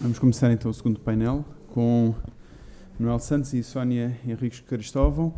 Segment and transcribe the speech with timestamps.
[0.00, 1.44] Vamos começar então o segundo painel
[1.74, 2.14] com
[2.98, 5.34] Manuel Santos e Sónia Henriques Cristóvão.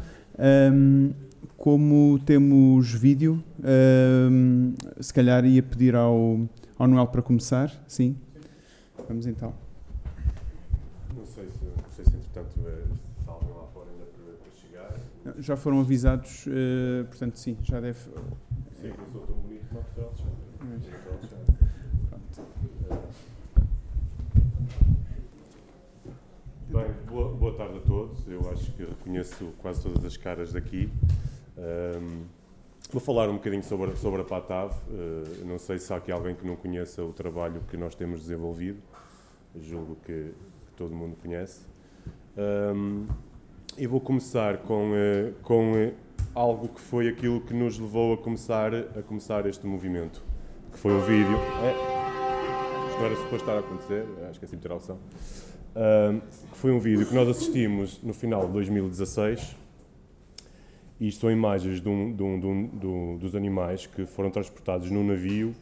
[0.73, 1.13] Um,
[1.57, 6.49] como temos vídeo, um, se calhar ia pedir ao,
[6.79, 7.73] ao Noel para começar.
[7.89, 8.17] Sim?
[9.09, 9.53] Vamos então.
[11.13, 12.85] Não sei se, não sei se entretanto, é,
[13.19, 15.43] está alguém lá fora ainda para, chegar.
[15.43, 17.99] Já foram avisados, uh, portanto, sim, já deve.
[18.81, 20.15] Sim, eu sou tão bonito como a Portugal
[26.73, 28.27] Bem, boa, boa tarde a todos.
[28.27, 30.89] Eu acho que reconheço quase todas as caras daqui.
[31.59, 32.23] Um,
[32.91, 34.73] vou falar um bocadinho sobre, sobre a PATAV.
[34.73, 38.21] Uh, não sei se há aqui alguém que não conheça o trabalho que nós temos
[38.23, 38.79] desenvolvido.
[39.61, 40.33] Julgo que,
[40.67, 41.67] que todo mundo conhece.
[42.75, 43.07] Um,
[43.77, 45.93] e vou começar com, uh, com uh,
[46.35, 50.23] algo que foi aquilo que nos levou a começar, a começar este movimento,
[50.73, 51.37] que foi o vídeo.
[51.63, 54.99] É, isto não era suposto estar a acontecer, acho que é assim ter a opção.
[55.75, 59.57] Que foi um vídeo que nós assistimos no final de 2016.
[61.01, 64.89] E isto são imagens de um, de um, de um, dos animais que foram transportados
[64.89, 65.53] num navio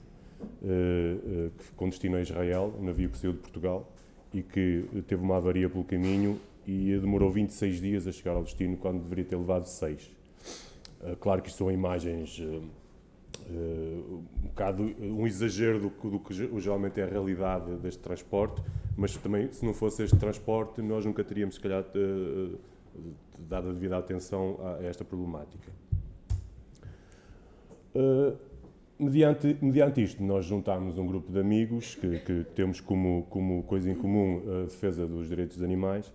[0.63, 3.91] uh, uh, com destino a Israel, um navio que saiu de Portugal
[4.35, 8.77] e que teve uma avaria pelo caminho e demorou 26 dias a chegar ao destino
[8.77, 10.11] quando deveria ter levado 6.
[11.01, 12.39] Uh, claro que isto são imagens
[13.53, 18.63] um bocado um exagero do, do, que geralmente é a realidade deste transporte,
[18.97, 21.85] mas também se não fosse este transporte nós nunca teríamos se calhar
[23.39, 25.71] dado a devida atenção a esta problemática.
[27.95, 28.37] Uh,
[28.99, 33.91] mediante, mediante isto, nós juntámos um grupo de amigos que, que temos como, como coisa
[33.91, 36.13] em comum a defesa dos direitos dos animais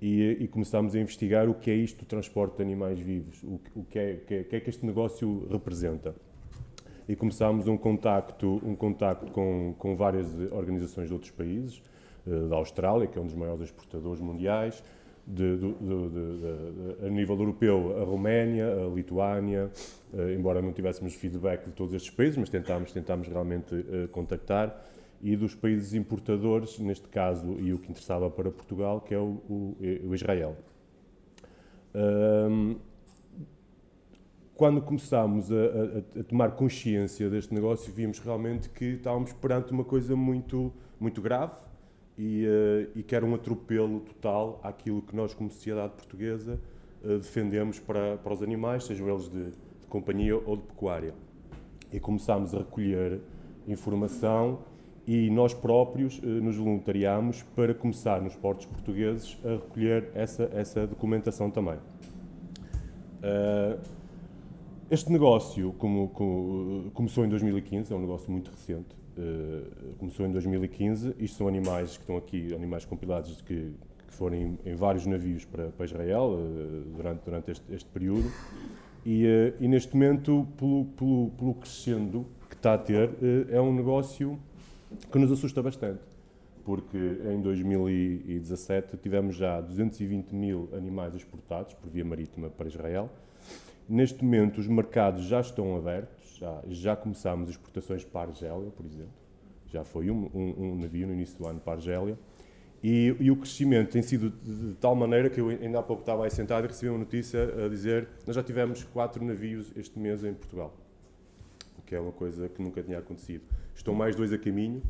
[0.00, 3.60] e, e começámos a investigar o que é isto do transporte de animais vivos, o,
[3.74, 6.14] o que, é, que, é, que, é, que este negócio representa.
[7.08, 11.82] E começámos um contacto, um contacto com, com várias organizações de outros países,
[12.26, 14.84] uh, da Austrália, que é um dos maiores exportadores mundiais,
[15.26, 19.70] de, de, de, a nível europeu, a Roménia, a Lituânia,
[20.12, 24.78] uh, embora não tivéssemos feedback de todos estes países, mas tentámos, tentámos realmente uh, contactar,
[25.22, 29.40] e dos países importadores, neste caso, e o que interessava para Portugal, que é o,
[29.48, 30.56] o, o Israel.
[31.94, 32.76] Um,
[34.58, 39.84] quando começámos a, a, a, tomar consciência deste negócio, vimos realmente que estávamos perante uma
[39.84, 41.52] coisa muito, muito grave,
[42.18, 46.58] e, uh, e que era um atropelo total àquilo que nós, como sociedade portuguesa,
[47.04, 51.14] uh, defendemos para, para os animais, sejam eles de, de, companhia ou de pecuária.
[51.92, 53.20] E começámos a recolher
[53.68, 54.58] informação
[55.06, 60.84] e nós próprios uh, nos voluntariámos para começar nos portos portugueses a recolher essa, essa
[60.84, 61.78] documentação também.
[64.90, 69.62] Este negócio como, como, começou em 2015, é um negócio muito recente, eh,
[69.98, 71.14] começou em 2015.
[71.18, 73.74] Isto são animais que estão aqui, animais compilados que,
[74.06, 78.30] que foram em, em, vários navios para, para Israel uh, durante, durante este, este período.
[79.04, 83.10] E, uh, e, neste momento, pelo, pelo, pelo crescendo que está a ter,
[83.50, 84.38] é um negócio
[85.12, 86.00] que nos assusta bastante.
[86.64, 93.10] Porque em 2017 tivemos já 220 mil animais exportados por via marítima para Israel.
[93.88, 98.86] Neste momento, os mercados já estão abertos já, já começámos exportações para a Argélia, por
[98.86, 99.12] exemplo.
[99.66, 102.18] Já foi um, um, um navio no início do ano para a Argélia.
[102.82, 106.02] E, e, o crescimento tem sido de, de, tal maneira que eu ainda há pouco
[106.02, 109.98] estava aí sentado e recebi uma notícia a dizer nós já tivemos quatro navios este
[109.98, 110.72] mês em Portugal.
[111.76, 113.42] O que é uma coisa que nunca tinha acontecido.
[113.74, 114.80] Estão mais dois a caminho,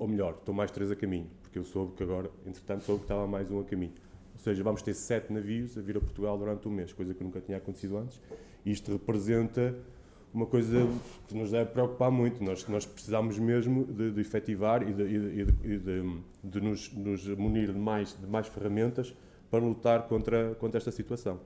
[0.00, 3.04] ou melhor, estão mais três a caminho, porque eu soube que agora, entretanto, soube que
[3.04, 3.92] estava mais um a caminho.
[4.40, 7.22] Ou seja, vamos ter sete navios a vir a Portugal durante um mês, coisa que
[7.22, 8.18] nunca tinha acontecido antes.
[8.64, 9.76] Isto representa
[10.32, 10.88] uma coisa
[11.28, 12.42] que nos deve preocupar muito.
[12.42, 17.70] Nós, nós precisamos mesmo de, de efetivar e de, de, de, de nos, nos, munir
[17.70, 19.14] de mais, de mais ferramentas
[19.50, 21.38] para lutar contra, contra esta situação.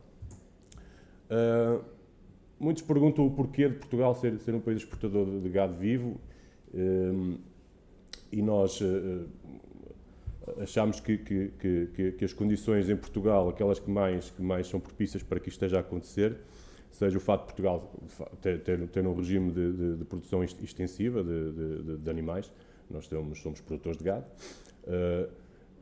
[1.28, 1.82] Uh,
[2.61, 6.21] muitos perguntam o porquê de Portugal ser, ser um país exportador de, gado vivo
[6.72, 7.38] uh,
[8.31, 9.26] e nós uh,
[10.61, 11.52] achamos que, que,
[11.94, 15.49] que, que, as condições em Portugal, aquelas que mais, que mais são propícias para que
[15.49, 16.37] isto esteja a acontecer,
[16.91, 17.93] seja o fato de Portugal
[18.41, 22.52] ter, ter, ter um regime de, de, de produção extensiva de, de, animais,
[22.91, 24.26] nós temos, somos produtores de gado,
[24.85, 25.29] uh,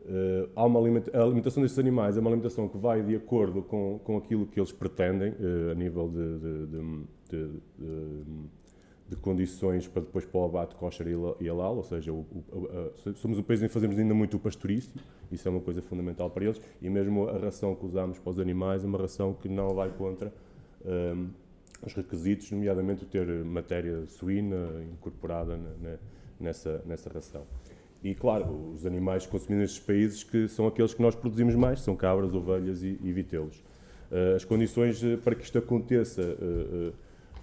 [0.07, 4.01] uh, há uma a alimentação destes animais é uma alimentação que vai de acordo com,
[4.03, 6.39] com aquilo que eles pretendem uh, a nível de,
[9.15, 11.07] de, condições para depois para o abate kosher
[11.41, 14.41] e halal, ou seja, o, o, somos um país em que fazemos ainda muito o
[14.41, 14.93] pastorício,
[15.31, 18.39] isso é uma coisa fundamental para eles, e mesmo a ração que usamos para os
[18.39, 20.33] animais é uma ração que não vai contra
[20.85, 21.29] um,
[21.85, 25.99] os requisitos, nomeadamente ter matéria suína incorporada na, na,
[26.39, 27.45] nessa, nessa ração.
[28.03, 31.95] e, claro, os animais consumidos nestes países que são aqueles que nós produzimos mais, são
[31.95, 33.63] cabras, ovelhas e, e vitelos.
[34.11, 36.93] Uh, as condições uh, para que isto aconteça uh,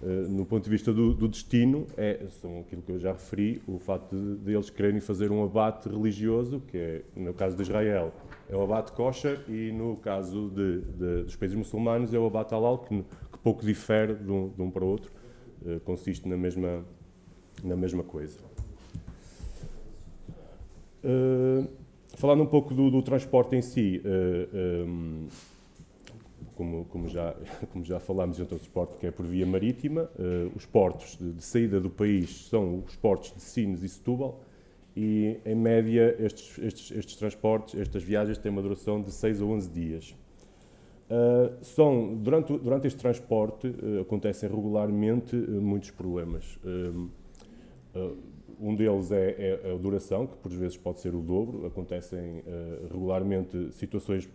[0.02, 3.78] no ponto de vista do, do, destino é, são aquilo que eu já referi, o
[3.78, 8.12] facto de, de, eles quererem fazer um abate religioso, que é, no caso de Israel,
[8.48, 12.54] é o abate kosher e no caso de, de, dos países muçulmanos é o abate
[12.54, 13.02] halal, que,
[13.32, 15.10] que pouco difere de um, um para o outro,
[15.84, 16.82] consiste na mesma,
[17.62, 18.38] na mesma coisa.
[21.02, 21.66] Uh,
[22.16, 24.08] falando um pouco do, do transporte em si, uh,
[24.52, 25.26] eh, um,
[26.60, 27.34] como, como, já,
[27.72, 31.32] como já falámos em outro transporte que é por via marítima, uh, os portos de,
[31.32, 34.42] de, saída do país são os portos de Sines e Setúbal
[34.94, 39.44] e, em média, estes, estes, estes transportes, estas viagens têm uma duração de 6 a
[39.46, 40.16] 11 dias.
[41.08, 46.58] Uh, são, durante, durante este transporte uh, acontecem regularmente muitos problemas.
[48.62, 51.64] Um deles é, é, a duração, que por vezes pode ser o dobro.
[51.64, 52.44] Acontecem
[52.92, 54.28] regularmente situações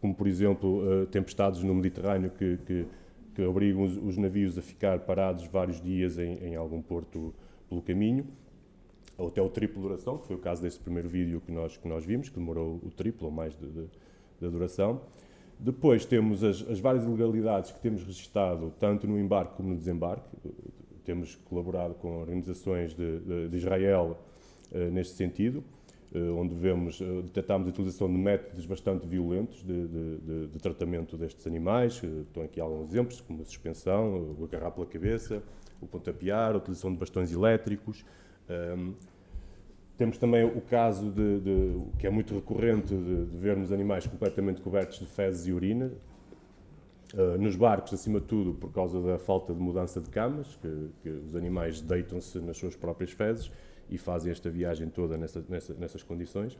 [0.00, 2.86] como, por exemplo, uh, tempestades no Mediterrâneo que, que,
[3.34, 7.34] que obrigam os, os, navios a ficar parados vários dias em, em, algum porto
[7.68, 8.26] pelo caminho.
[9.16, 11.86] Ou até o triplo duração, que foi o caso desse primeiro vídeo que nós, que
[11.86, 13.86] nós vimos, que demorou o triplo ou mais de, de,
[14.40, 15.02] da duração.
[15.58, 20.28] Depois temos as, as, várias ilegalidades que temos registado, tanto no embarque como no desembarque
[21.04, 24.18] temos colaborado com organizações de, de, Israel
[24.72, 25.62] uh, neste sentido,
[26.18, 31.46] onde vemos, uh, detectamos a utilização de métodos bastante violentos de, de, de tratamento destes
[31.46, 32.02] animais.
[32.02, 35.42] estão aqui alguns exemplos, como a suspensão, o agarrar pela cabeça,
[35.80, 38.04] o pontapear, a utilização de bastões elétricos.
[38.48, 38.94] Um,
[39.96, 44.60] temos também o caso de, de, que é muito recorrente de, de vermos animais completamente
[44.60, 45.92] cobertos de fezes e urina,
[47.12, 50.88] Uh, nos barcos, acima de tudo, por causa da falta de mudança de camas, que,
[51.00, 53.52] que os animais deitam-se nas suas próprias fezes
[53.90, 56.58] e fazem esta viagem toda nessa, nessa, nessas condições.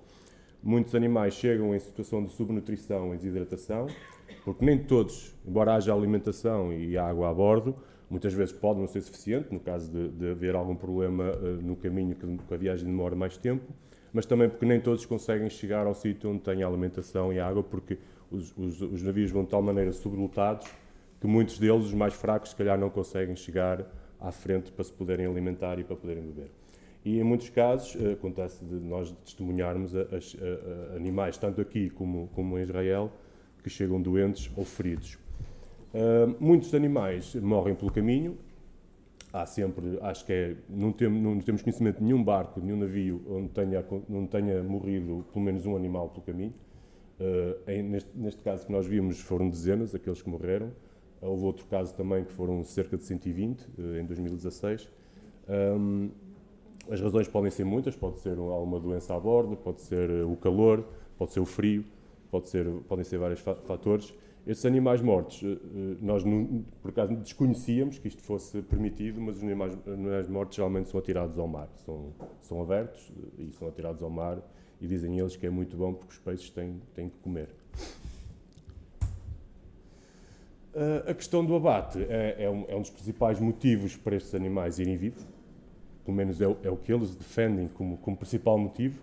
[0.63, 3.87] Muitos animais chegam em situação de subnutrição e desidratação,
[4.45, 7.77] porque nem todos, embora haja alimentação e água a bordo,
[8.09, 11.77] muitas vezes pode não ser suficiente, no caso de, de haver algum problema uh, no
[11.77, 13.73] caminho que, que a viagem demora mais tempo,
[14.13, 17.99] mas também porque nem todos conseguem chegar ao sítio onde tem alimentação e água, porque
[18.31, 20.67] os, os, os, navios vão de tal maneira sobrelotados
[21.21, 23.85] que muitos deles, os mais fracos, se calhar não conseguem chegar
[24.21, 26.51] à frente para se poderem alimentar e para poderem beber.
[27.05, 31.91] E em muitos casos eh, acontece de nós testemunharmos a, a, a animais, tanto aqui
[31.91, 33.13] como, como em Israel,
[33.63, 35.19] que chegam doentes ou feridos.
[35.95, 38.37] Uh, muitos animais morrem pelo caminho.
[39.33, 43.23] Há sempre, acho que é, não, tem, não temos conhecimento de nenhum barco, nenhum navio
[43.29, 46.55] onde tenha, não tenha morrido pelo menos um animal pelo caminho.
[47.21, 50.73] Uh, em, neste, neste, caso que nós vimos foram dezenas aqueles que morreram.
[51.21, 54.89] Houve outro caso também que foram cerca de 120 uh, em 2016.
[55.49, 56.11] Um,
[56.91, 60.85] as razões podem ser muitas, pode ser alguma doença a bordo, pode ser o calor,
[61.19, 61.85] pode ser o frio,
[62.31, 64.13] pode ser, podem ser vários fatores.
[64.47, 65.43] Estes animais mortos,
[66.03, 70.91] nós não, por acaso desconhecíamos que isto fosse permitido, mas os animais, animais mortos geralmente
[70.91, 74.39] são atirados ao mar, são, são abertos e são atirados ao mar
[74.81, 77.49] e dizem eles que é muito bom porque os peixes têm, têm que comer.
[81.07, 84.81] A questão do abate é, é, um, é, um, dos principais motivos para estes animais
[84.81, 85.25] irem vivos,
[86.05, 89.01] pelo menos é, é o que eles defendem como, como, principal motivo.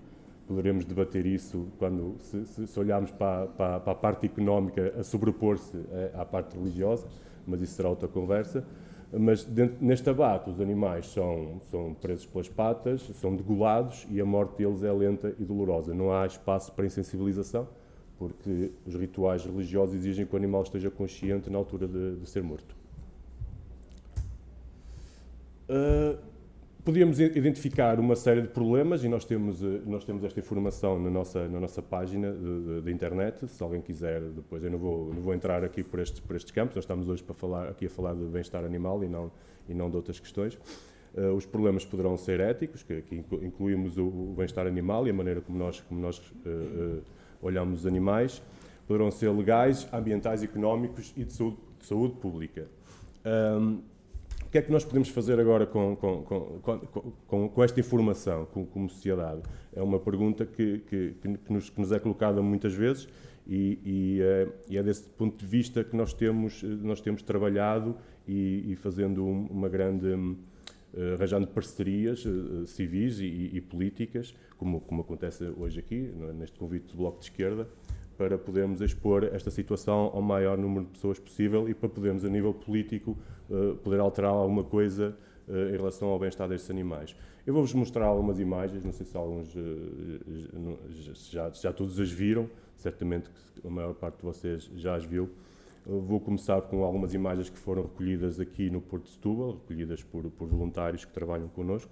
[0.48, 5.04] Poderemos debater isso quando, se, se, se olharmos para, para, para, a parte económica a
[5.04, 5.78] sobrepor-se
[6.14, 7.08] à parte religiosa,
[7.48, 8.66] mas isso será outra conversa.
[9.14, 14.26] Mas dentro, neste abate, os animais são, são presos pelas patas, são degolados e a
[14.26, 15.94] morte deles é lenta e dolorosa.
[15.94, 17.68] Não há espaço para insensibilização,
[18.18, 22.42] porque os rituais religiosos exigem que o animal esteja consciente na altura de, de ser
[22.42, 22.74] morto.
[25.68, 26.31] Uh,
[26.84, 31.10] podíamos identificar uma série de problemas e nós temos, eh, nós temos esta informação na
[31.10, 32.34] nossa, na nossa página
[32.84, 33.48] da internet.
[33.48, 36.52] Se alguém quiser, depois eu não vou, não vou entrar aqui por estes, por estes
[36.52, 39.32] campos, nós estamos hoje para falar, aqui a falar de bem-estar animal e não,
[39.70, 40.58] e não de outras questões.
[41.14, 45.14] Uh, os problemas poderão ser éticos, que aqui incluímos o, o bem-estar animal e a
[45.14, 47.04] maneira como nós, como nós uh, uh,
[47.42, 48.42] olhamos os animais.
[48.88, 52.68] Poderão ser legais, ambientais, económicos e de saúde, de saúde pública.
[53.26, 53.82] Um,
[54.52, 56.24] que é que nós podemos fazer agora com, com,
[57.26, 59.42] com, com esta informação, como sociedade?
[59.74, 63.08] É uma pergunta que, que, que, nos, que nos, é colocada muitas vezes
[63.48, 67.96] e, e, é, e, é desse ponto de vista que nós temos, nós temos trabalhado
[68.28, 70.08] e, e fazendo uma grande.
[70.94, 72.26] Uh, arranjando parcerias
[72.66, 77.66] civis e, e, políticas, como, como acontece hoje aqui, neste convite do Bloco de Esquerda,
[78.18, 82.30] para podermos expor esta situação ao maior número de pessoas possível e para podermos, a
[82.30, 83.18] nível político,
[83.84, 85.16] poder alterar alguma coisa
[85.50, 87.16] em relação ao bem-estar destes animais.
[87.46, 89.54] Eu vou-vos mostrar algumas imagens, não sei se alguns
[91.30, 93.30] já, já todos as viram, certamente
[93.64, 95.30] a maior parte de vocês já as viu.
[95.86, 100.24] Vou começar com algumas imagens que foram recolhidas aqui no Porto de Setúbal, recolhidas por,
[100.30, 101.92] por voluntários que trabalham connosco.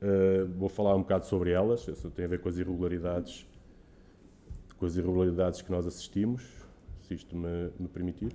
[0.00, 3.46] Uh, vou falar um bocado sobre elas, isso tem a ver com as irregularidades,
[4.78, 6.42] com as irregularidades que nós assistimos,
[7.02, 8.32] se isto me, me permitir.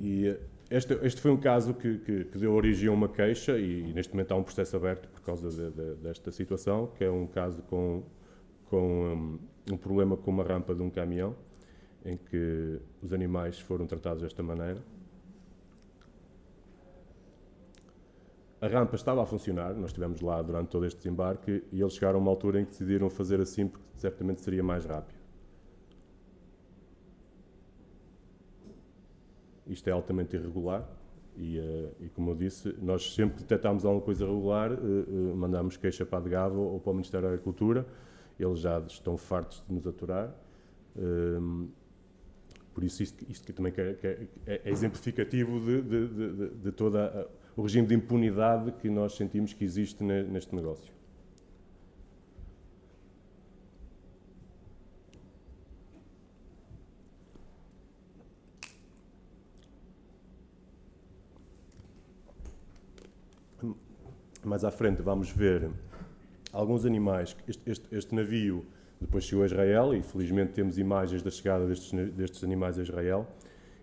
[0.00, 0.34] E
[0.70, 4.12] este, este, foi um caso que, que, que, deu origem a uma queixa e, neste
[4.14, 7.62] momento há um processo aberto por causa de, de, desta situação, que é um caso
[7.64, 8.02] com,
[8.66, 9.38] com
[9.68, 11.36] um, um, problema com uma rampa de um caminhão,
[12.04, 14.82] em que os animais foram tratados desta maneira.
[18.60, 22.18] A rampa estava a funcionar, nós estivemos lá durante todo este desembarque e eles chegaram
[22.18, 25.19] a uma altura em que decidiram fazer assim porque certamente seria mais rápido.
[29.70, 30.86] Isto é altamente irregular
[31.36, 36.04] e, uh, e, como eu disse, nós sempre detectámos alguma coisa irregular, uh, mandamos queixa
[36.04, 37.86] para a DGAV ou para o Ministério da Agricultura.
[38.38, 40.34] Eles já estão fartos de nos aturar.
[40.96, 41.68] Ehm,
[42.74, 46.96] por isso, isto, isto também é, é, é, exemplificativo de, de, de, de todo
[47.56, 50.90] o regime de impunidade que nós sentimos que existe neste negócio.
[64.44, 65.70] Mais à frente vamos ver
[66.52, 67.36] alguns animais.
[67.46, 68.64] Este, este, este, navio
[69.00, 73.26] depois chegou a Israel e felizmente temos imagens da chegada destes, destes animais a Israel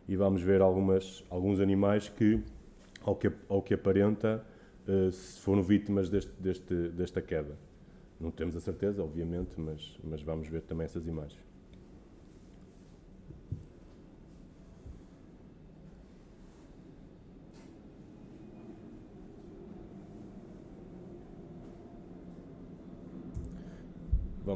[0.07, 2.41] e vamos ver algumas, alguns animais que,
[3.01, 4.45] ao que, ao que aparenta,
[4.87, 7.57] uh, foram vítimas deste, deste, desta queda.
[8.19, 11.46] Não temos a certeza, obviamente, mas, mas vamos ver também essas imagens.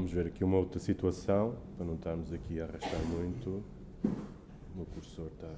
[0.01, 3.63] Vamos ver aqui uma outra situação, para não estarmos aqui a arrastar muito.
[4.03, 5.51] O meu cursor está.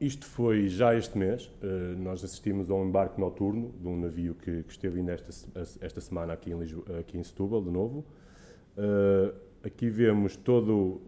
[0.00, 1.46] Isto foi já este mês.
[1.62, 5.60] Uh, nós assistimos a um embarque noturno de um navio que, que esteve ainda esta,
[5.80, 8.04] esta semana aqui em, Lisboa, aqui em Setúbal, de novo.
[8.76, 9.32] Uh,
[9.62, 11.00] aqui vemos todo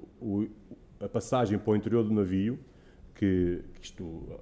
[1.00, 2.56] a passagem para o interior do navio,
[3.16, 4.40] que, que isto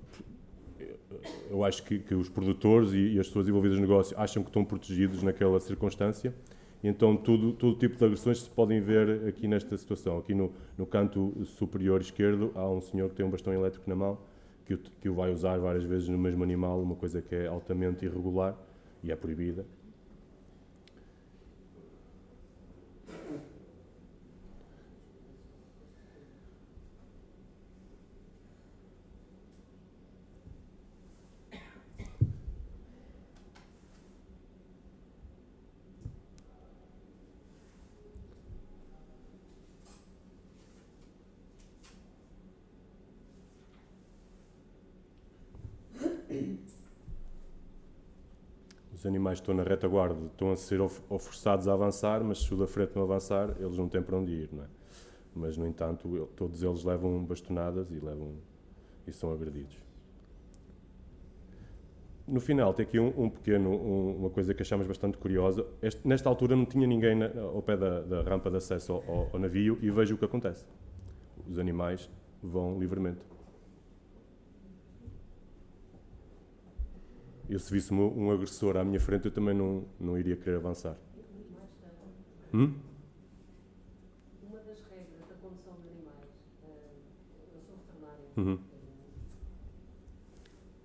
[1.51, 4.51] eu acho que, que os produtores e, e, as pessoas envolvidas no negócio acham que
[4.51, 6.35] estão protegidos naquela circunstância.
[6.83, 10.19] Então, tudo, todo tipo de agressões se podem ver aqui nesta situação.
[10.19, 13.97] Aqui no, no canto superior esquerdo há um senhor que tem um bastão elétrico na
[13.97, 14.19] mão,
[14.65, 17.47] que o, que o vai usar várias vezes no mesmo animal, uma coisa que é
[17.47, 18.57] altamente irregular
[19.03, 19.67] e é proibida.
[48.99, 52.57] Os animais que estão na retaguarda estão a ser forçados a avançar, mas se o
[52.57, 54.67] da frente não avançar, eles não têm para onde ir, não é?
[55.37, 58.35] Mas, no entanto, todos eles levam bastonadas e, levam,
[59.07, 59.76] e são agredidos.
[62.26, 65.64] No final, tem aqui um, um pequeno, um, uma coisa que achamos bastante curiosa.
[65.81, 69.05] Este, nesta altura não tinha ninguém na, ao pé da, da, rampa de acesso ao,
[69.09, 70.67] ao, ao navio e veja o que acontece.
[71.49, 72.11] Os animais
[72.43, 73.21] vão livremente.
[77.49, 80.97] Eu se visse um, agressor à minha frente, eu também não, não iria querer avançar.
[82.52, 82.75] Hum?
[84.43, 86.31] Uma das regras da condução de animais,
[86.62, 86.69] uh,
[87.55, 88.59] eu sou veterinária, uhum.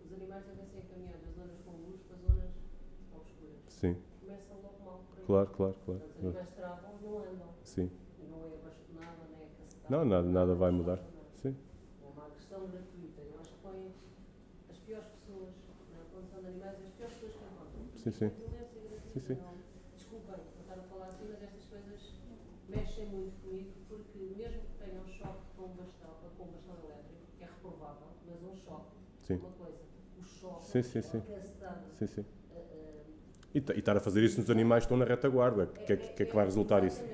[0.06, 2.52] os animais devem ser encaminhados das zonas com luz para zonas
[3.14, 3.60] obscuras.
[3.68, 3.98] Sim.
[4.22, 5.26] Começam logo mal por aí.
[5.26, 6.02] Claro, claro, claro.
[6.18, 7.50] Os animais travam, não andam.
[7.64, 7.92] Sim.
[8.30, 9.98] Não é bastonada, nem é cacetada.
[9.98, 11.00] Não, nada, nada vai mudar.
[11.36, 11.56] Sim.
[12.02, 13.22] É uma agressão gratuita.
[13.22, 13.92] Eu acho que põe
[14.70, 15.64] as piores pessoas
[16.14, 17.93] condição de animais as piores pessoas que encontram.
[18.04, 18.32] Sim, sim.
[19.14, 19.38] Sim, sim.
[19.96, 22.02] Desculpem por estar a falar assim, mas estas coisas
[22.68, 26.76] mexem muito comigo, porque mesmo que tenham um choque com um bastão, com um bastão
[26.84, 28.92] elétrico, que é reprovável, mas um choque,
[29.22, 29.36] sim.
[29.36, 29.80] uma coisa,
[30.18, 31.24] o choque, sim, sim, sim.
[31.64, 32.22] a sim, sim.
[32.22, 33.06] Uh, uh,
[33.56, 35.98] e, e estar a fazer isso nos animais que estão na retaguarda, o que, é,
[35.98, 37.06] que, é que vai resultar isso?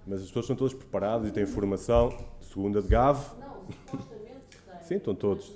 [0.07, 3.19] Mas as pessoas são todas preparadas e têm formação, segundo a de GAV.
[3.69, 4.39] Supostamente.
[4.83, 5.53] Sim, estão todos.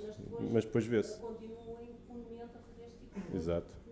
[0.51, 1.19] Mas depois, vê-se.
[1.19, 3.83] Continuam impunemente a fazer este tipo de Exato.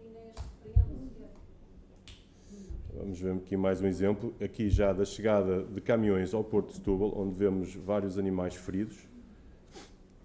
[2.94, 6.76] vamos ver aqui mais um exemplo, aqui já da chegada de caminhões ao Porto de
[6.76, 8.98] Setúbal, onde vemos vários animais feridos.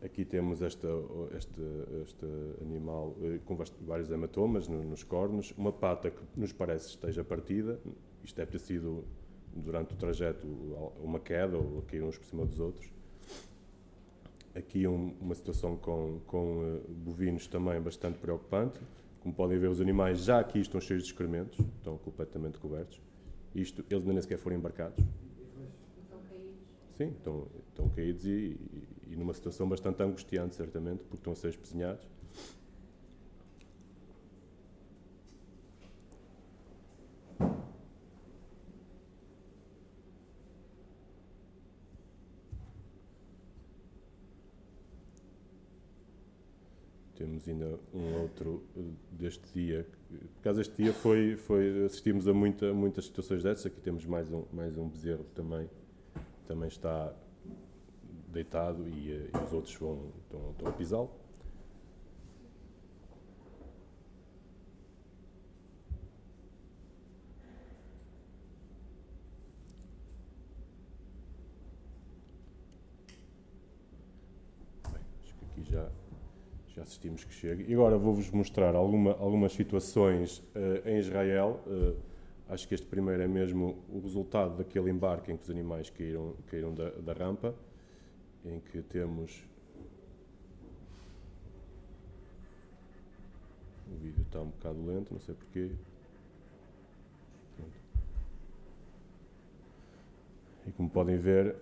[0.05, 0.89] Aqui temos esta,
[1.37, 1.61] este,
[2.03, 2.27] este
[2.61, 7.81] animal eh, com vários hematomas nos cornos, uma pata que nos parece esteja partida,
[8.23, 9.05] isto deve ter sido
[9.55, 10.47] durante o trajeto
[11.03, 12.96] uma queda ou caíram uns por cima dos outros.
[14.57, 18.81] Aqui um, uma situação com, com uh, bovinos também bastante preocupante.
[19.21, 22.99] Como podem ver, os animais já aqui estão cheios de excrementos, estão completamente cobertos.
[23.55, 25.05] Isto, eles nem sequer foram embarcados.
[26.03, 26.55] Estão caídos.
[26.97, 31.37] Sim, estão, estão caídos e, e, e, numa situação bastante angustiante, certamente, porque estão a
[31.37, 32.09] ser espezinhados.
[47.17, 48.81] Temos ainda um outro eh,
[49.11, 49.87] deste dia.
[50.09, 53.67] Por causa deste dia foi, foi, assistimos a muita, muitas situações dessas.
[53.67, 55.69] Aqui temos mais um, mais um bezerro também,
[56.47, 57.13] também está
[58.29, 61.11] deitado e, eh, e os outros vão, estão, estão a pisá-lo.
[76.76, 77.65] já assistimos que chega.
[77.69, 81.61] E agora vou-vos mostrar alguma, algumas situações uh, em Israel.
[81.67, 81.97] Uh,
[82.49, 86.35] acho que este primeiro é mesmo o resultado daquele embarque em que os animais caíram,
[86.47, 87.55] caíram da, da rampa,
[88.45, 89.45] em que temos.
[93.93, 95.71] O vídeo está um bocado lento, não sei porquê.
[100.67, 101.57] E como podem ver,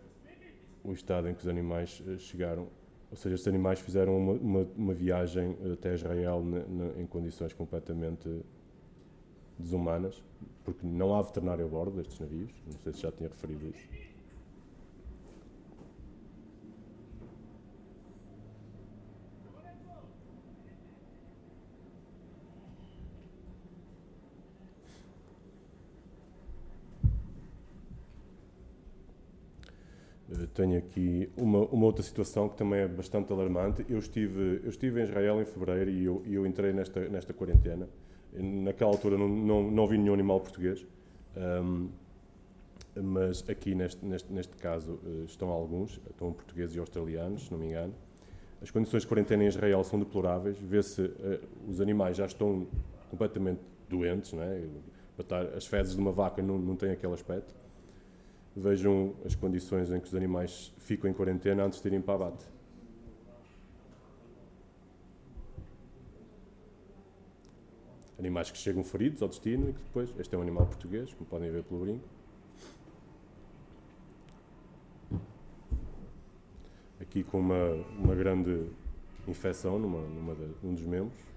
[0.83, 2.69] o estado em que os animais eh, chegaram
[3.14, 6.42] ou seja, estes animais fizeram uma, uma, uma viagem até Israel
[6.99, 8.28] em condições completamente
[9.56, 10.21] desumanas,
[10.64, 12.50] porque não há veterinário a bordo destes navios.
[12.66, 14.13] Não sei se já tinha referido isso.
[30.55, 33.85] Tenho aqui uma, uma, outra situação que também é bastante alarmante.
[33.89, 37.89] Eu estive, eu estive em Israel em fevereiro e eu, eu entrei nesta, nesta quarentena.
[38.33, 40.85] Naquela altura não, não, não vi nenhum animal português,
[41.37, 41.89] um,
[43.01, 47.59] mas aqui neste, neste, neste caso eh, estão alguns, estão portugueses e australianos, se não
[47.59, 47.95] me engano.
[48.63, 50.57] As condições de quarentena em Israel são deploráveis.
[50.59, 52.67] Vê-se uh, os animais já estão
[53.11, 54.63] completamente doentes, não é?
[55.57, 57.55] as fezes de uma vaca não, não têm aquele aspecto
[58.57, 62.45] vejam as condições em que os animais ficam em quarentena antes de irem para abate.
[68.19, 71.29] Animais que chegam feridos ao destino e que depois, este é um animal português, como
[71.29, 72.09] podem ver pelo brinco.
[77.01, 78.69] Aqui com uma, uma grande
[79.27, 81.34] infecção numa, numa de, num dos membros.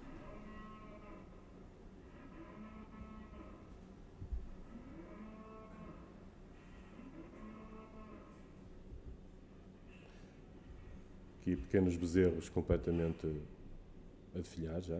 [11.47, 13.25] Aqui pequenos bezerros completamente
[14.35, 14.99] a defilhar já.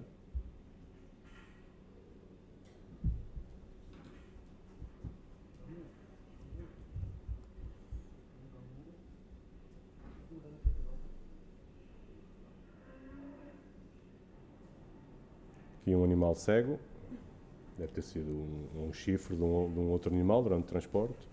[15.82, 16.80] Aqui um animal cego,
[17.78, 21.28] deve ter sido um, um chifre de um, de um outro animal durante o transporte.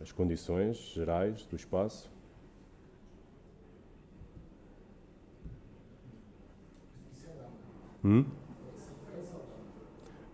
[0.00, 2.10] As condições gerais do espaço.
[8.04, 8.24] Hum?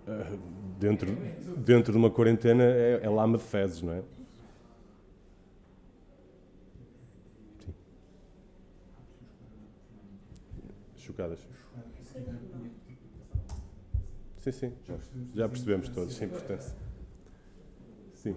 [0.07, 0.39] Uh,
[0.79, 1.09] dentro,
[1.57, 4.03] dentro de uma quarentena é, é lama de fezes, não é?
[7.59, 7.75] Sim.
[10.97, 11.49] Chocadas.
[14.39, 14.73] Sim, sim,
[15.35, 16.77] já, percebemos todos a importância.
[18.15, 18.37] Sim.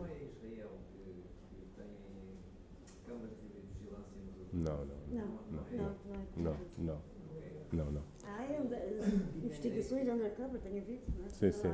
[4.52, 5.00] Não, não.
[5.12, 5.96] Não, não,
[6.36, 7.02] não, não,
[7.72, 8.02] não, não.
[8.02, 8.09] É
[9.44, 11.30] investigações undercover, tenho visto, não é?
[11.30, 11.74] Sim, sim.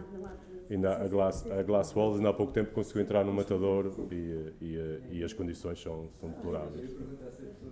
[0.70, 4.54] Ainda a Glass, a Glass Walls ainda há pouco tempo conseguiu entrar no matador e,
[4.62, 6.96] e, e as condições são, são deploráveis.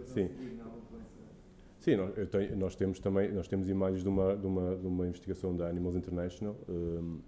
[0.05, 0.29] Sim.
[1.79, 5.05] Sim, nós, tenho, nós, temos também nós temos imagens de uma, de uma, de uma
[5.05, 7.19] investigação da Animals International um,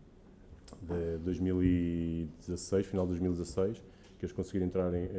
[0.82, 3.84] de 2016, final de 2016,
[4.18, 5.10] que eles conseguiram entrar, em,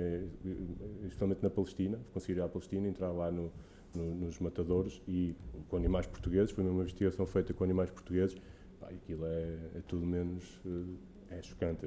[1.02, 3.52] especialmente na Palestina, conseguiram ir à Palestina, entrar lá no,
[3.96, 5.34] no, nos matadores e
[5.68, 8.36] com animais portugueses, foi uma investigação feita com animais portugueses,
[8.80, 10.96] pá, aquilo é, é tudo menos uh,
[11.30, 11.86] é chocante.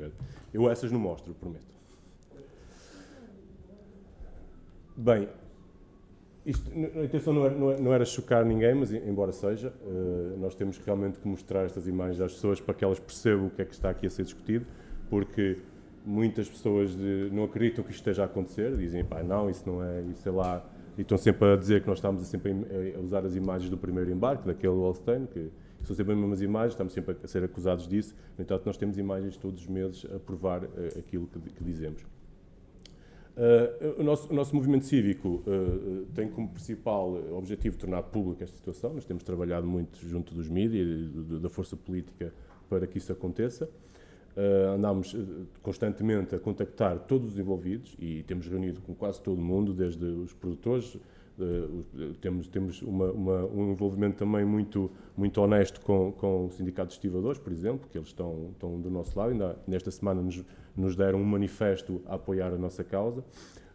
[0.54, 1.66] Eu essas não mostro, prometo.
[4.98, 5.30] Bem,
[6.46, 10.78] isto, a intenção não era, não era, chocar ninguém, mas embora seja, uh, nós temos
[10.80, 13.74] realmente que mostrar estas imagens às pessoas para que elas percebam o que é que
[13.74, 14.66] está aqui a ser discutido,
[15.10, 15.58] porque
[16.06, 16.96] muitas pessoas
[17.32, 20.32] não acreditam que isto esteja a acontecer, dizem, pá, não, isso não é, isso é
[20.32, 20.66] lá,
[20.98, 22.52] e estão sempre a dizer que nós estamos sempre
[22.96, 25.50] a usar as imagens do primeiro embarque, daquele Holstein, que
[25.84, 28.98] são sempre as mesmas imagens, estamos sempre a ser acusados disso, no entanto, nós temos
[28.98, 32.02] imagens todos os meses a provar uh, aquilo que, dizemos.
[33.38, 38.58] Uh, o, nosso, o, nosso, movimento cívico uh, tem como principal objetivo tornar pública esta
[38.58, 38.94] situação.
[38.94, 41.10] Nós temos trabalhado muito junto dos mídias
[41.42, 42.34] da força política
[42.70, 43.70] para que isso aconteça.
[44.38, 45.16] Uh, andamos
[45.62, 50.34] constantemente a contactar todos os envolvidos e temos reunido com quase todo mundo, desde os
[50.34, 50.98] produtores,
[52.20, 56.96] temos, temos uma, uma, um envolvimento também muito, muito honesto com, com o Sindicato de
[56.96, 59.32] Estivadores, por exemplo, que eles estão, estão do nosso lado.
[59.32, 60.44] Ainda nesta semana nos,
[60.76, 63.24] nos deram um manifesto a apoiar a nossa causa.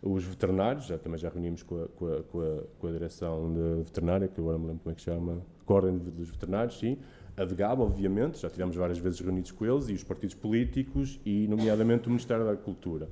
[0.02, 3.54] Os veterinários, já, também já reunimos com a, com a, com a, com a direção
[3.82, 6.98] veterinária, que agora me lembro como é que chama, Ordem dos Veterinários, sim.
[7.36, 11.48] A DGAB, obviamente, já tivemos várias vezes reunidos com eles, e os partidos políticos, e
[11.48, 13.08] nomeadamente o Ministério da Cultura.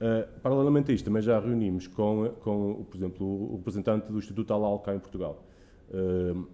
[0.00, 4.54] Uh, paralelamente a isto, também já reunimos com, com, por exemplo, o representante do Instituto
[4.54, 5.44] Alal cá em Portugal.
[5.90, 6.46] Uh,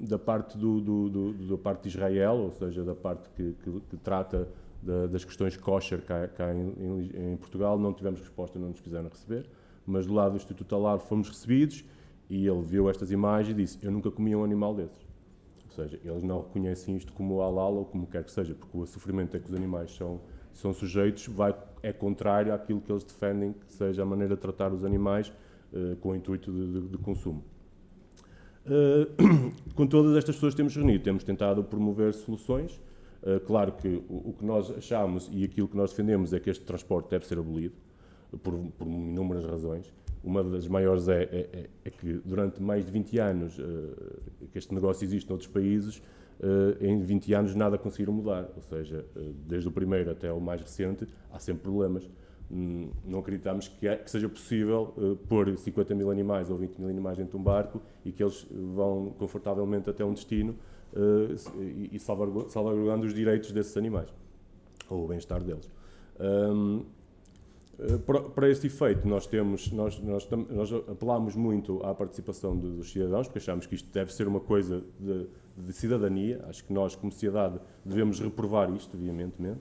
[0.00, 3.80] da parte do, do, do, da parte de Israel, ou seja, da parte que, que,
[3.90, 4.48] que trata
[4.82, 8.80] da, das questões kosher cá, cá em, em, em, Portugal, não tivemos resposta, não nos
[8.80, 9.46] quiseram receber,
[9.86, 11.84] mas do lado do Instituto Alal fomos recebidos
[12.28, 15.04] e ele viu estas imagens e disse, eu nunca comi um animal desses.
[15.74, 19.36] Seja, eles não reconhecem isto como halal ou como quer que seja, porque o sofrimento
[19.36, 20.20] a que os animais são
[20.54, 24.72] são sujeitos vai, é contrário àquilo que eles defendem que seja a maneira de tratar
[24.72, 25.32] os animais
[25.72, 27.44] uh, com o intuito de, de, de consumo.
[28.64, 32.80] Uh, com todas estas pessoas temos reunido, temos tentado promover soluções.
[33.22, 36.48] Uh, claro que o, o, que nós achamos e aquilo que nós defendemos é que
[36.48, 37.74] este transporte deve ser abolido,
[38.42, 39.92] por, por inúmeras razões.
[40.24, 43.60] Uma das maiores é, é, é, é que durante mais de 20 anos
[44.50, 46.02] que este negócio existe noutros países,
[46.40, 48.48] uh, em 20 anos nada conseguiram mudar.
[48.56, 52.08] Ou seja, uh, desde o primeiro até o mais recente, há sempre problemas.
[52.50, 56.90] Hum, não acreditamos que, é, que seja possível pôr 50 mil animais ou 20 mil
[56.90, 60.54] animais dentro de um barco e que eles vão confortavelmente até um destino
[61.90, 64.12] e, salvaguardando os direitos desses animais
[64.90, 65.70] ou o bem-estar deles.
[67.78, 73.26] Um, para este efeito, nós temos, nós, nós, nós apelamos muito à participação dos cidadãos,
[73.26, 76.44] porque achamos que isto deve ser uma coisa de, de cidadania.
[76.48, 79.60] Acho que nós, como sociedade, devemos reprovar isto, veementemente.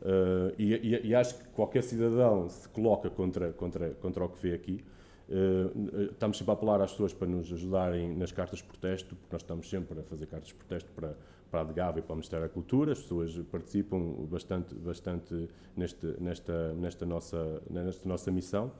[0.00, 4.40] Uh, e, e, e, acho que qualquer cidadão se coloca contra, contra, contra o que
[4.40, 4.84] vê aqui.
[5.28, 9.32] Uh, estamos sempre a apelar às pessoas para nos ajudarem nas cartas de protesto, porque
[9.32, 11.16] nós estamos sempre a fazer cartas de protesto para,
[11.50, 12.92] para a DGAV e para o Ministério da Cultura.
[12.92, 13.98] As pessoas participam
[14.30, 18.72] bastante, bastante neste, nesta, nesta, nossa, nesta nossa missão.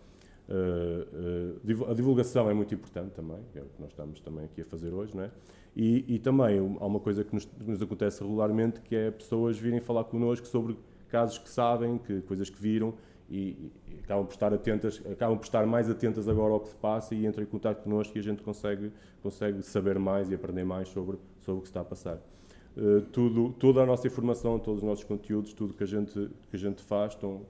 [0.48, 4.62] Uh, uh, a divulgação é muito importante também, é o que nós estamos também aqui
[4.62, 5.30] a fazer hoje, não é?
[5.76, 9.58] E, e também há uma coisa que nos, que nos, acontece regularmente, que é pessoas
[9.58, 10.74] virem falar connosco sobre
[11.08, 12.94] casos que sabem, que, coisas que viram,
[13.30, 16.76] e, e, acabam por estar atentas, acabam por estar mais atentas agora ao que se
[16.76, 18.90] passa e entram em contato connosco e a gente consegue,
[19.22, 22.18] consegue saber mais e aprender mais sobre, sobre o que está a passar.
[22.78, 26.54] Uh, tudo, toda a nossa informação, todos os nossos conteúdos, tudo que a gente, que
[26.54, 27.42] a gente faz estão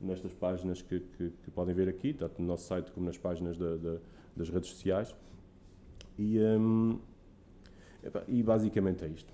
[0.00, 3.58] nestas páginas que, que, que podem ver aqui, tanto no nosso site como nas páginas
[3.58, 3.96] da, da,
[4.36, 5.12] das redes sociais.
[6.16, 7.00] E, um,
[8.28, 9.32] e basicamente é isto.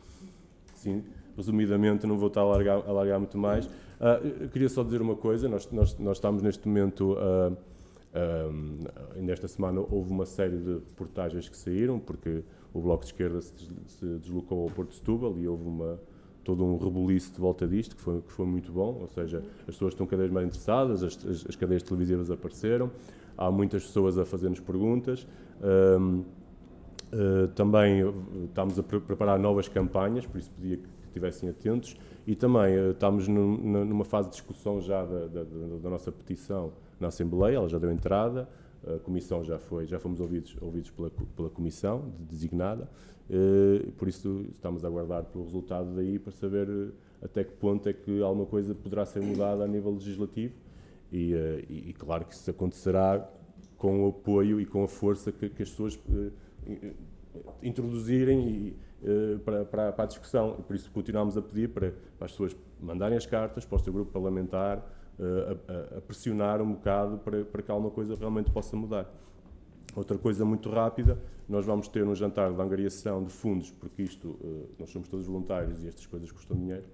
[0.74, 1.04] Sim,
[1.36, 3.66] resumidamente, não vou estar a alargar, a muito mais.
[3.66, 7.12] Uh, queria só dizer uma coisa: nós, nós, nós estamos neste momento.
[7.12, 7.56] Uh,
[8.14, 13.40] uh, nesta semana houve uma série de reportagens que saíram, porque o Bloco de Esquerda
[13.40, 13.68] se,
[14.20, 16.00] deslocou ao Porto de Setúbal e houve uma,
[16.44, 19.74] todo um rebuliço de volta disto, que foi, que foi muito bom, ou seja, as
[19.74, 22.90] pessoas estão cada vez mais interessadas, as, as, as cadeias televisivas apareceram,
[23.36, 25.26] há muitas pessoas a fazer-nos perguntas.
[25.62, 26.24] Um,
[27.12, 28.10] Uh, também eh,
[28.44, 31.94] estamos a pre preparar novas campanhas, por isso pedia que estivessem atentos.
[32.26, 36.72] E também uh, estamos num, numa fase de discussão já da, da, da, nossa petição
[36.98, 38.48] na Assembleia, ela já deu entrada,
[38.86, 42.88] a Comissão já foi, já fomos ouvidos, ouvidos pela, pela Comissão de, designada,
[43.30, 46.92] uh, por isso estamos a aguardar pelo resultado daí para saber
[47.22, 50.54] até que ponto é que alguma coisa poderá ser mudada a nível legislativo.
[51.12, 51.34] E,
[51.68, 53.30] e, e claro que isso acontecerá
[53.76, 56.00] com o apoio e com a força que, que as pessoas
[57.62, 58.76] introduzirem e,
[59.44, 60.54] para, para, para, a discussão.
[60.66, 63.92] Por isso continuamos a pedir para, para, as pessoas mandarem as cartas para o seu
[63.92, 64.84] grupo parlamentar,
[65.18, 69.10] a, a, pressionar um bocado para, para que alguma coisa realmente possa mudar.
[69.94, 74.28] Outra coisa muito rápida, nós vamos ter um jantar de angariação de fundos, porque isto,
[74.28, 76.84] uh, nós somos todos voluntários e estas coisas custam dinheiro.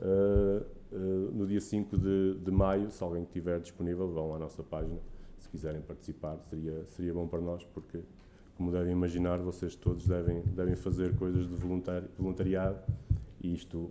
[0.00, 0.96] uh, uh,
[1.32, 2.90] no dia 5 de, de maio.
[2.90, 4.98] Se alguém estiver disponível, vão à nossa página.
[5.38, 8.00] Se quiserem participar, seria, seria bom para nós, porque,
[8.56, 12.80] como devem imaginar, vocês todos devem, devem fazer coisas de voluntari voluntariado
[13.40, 13.90] e isto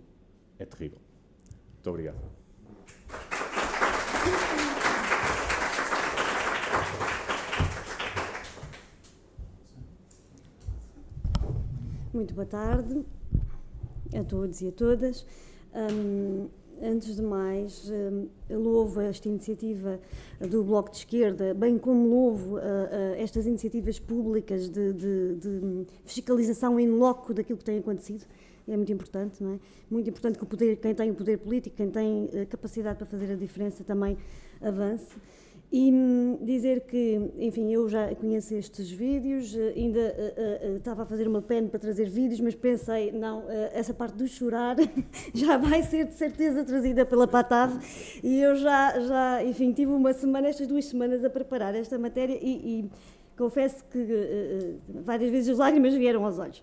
[0.58, 0.98] é terrível.
[1.74, 2.39] Muito obrigado.
[12.12, 13.02] Muito boa tarde
[14.14, 15.24] a todos e a todas.
[15.74, 16.48] Um,
[16.82, 19.98] antes de mais, um, louvo esta iniciativa
[20.38, 25.86] do Bloco de Esquerda, bem como louvo uh, uh, estas iniciativas públicas de, de, de,
[26.04, 28.26] fiscalização em loco daquilo que tem acontecido.
[28.68, 29.60] É muito importante, não é?
[29.90, 33.06] Muito importante que o poder, quem tem o poder político, quem tem uh, capacidade para
[33.06, 34.16] fazer a diferença também
[34.60, 35.16] avance.
[35.72, 41.04] E hum, dizer que, enfim, eu já conheço estes vídeos, eh, ainda uh, uh, estava
[41.04, 44.74] a fazer uma pen para trazer vídeos, mas pensei, não, uh, essa parte do chorar
[45.32, 47.78] já vai ser de certeza trazida pela Patave.
[48.20, 52.36] E eu já, já, enfim, tive uma semana, estas duas semanas a preparar esta matéria
[52.42, 52.90] e, e
[53.36, 56.60] confesso que várias vezes as lágrimas vieram aos olhos.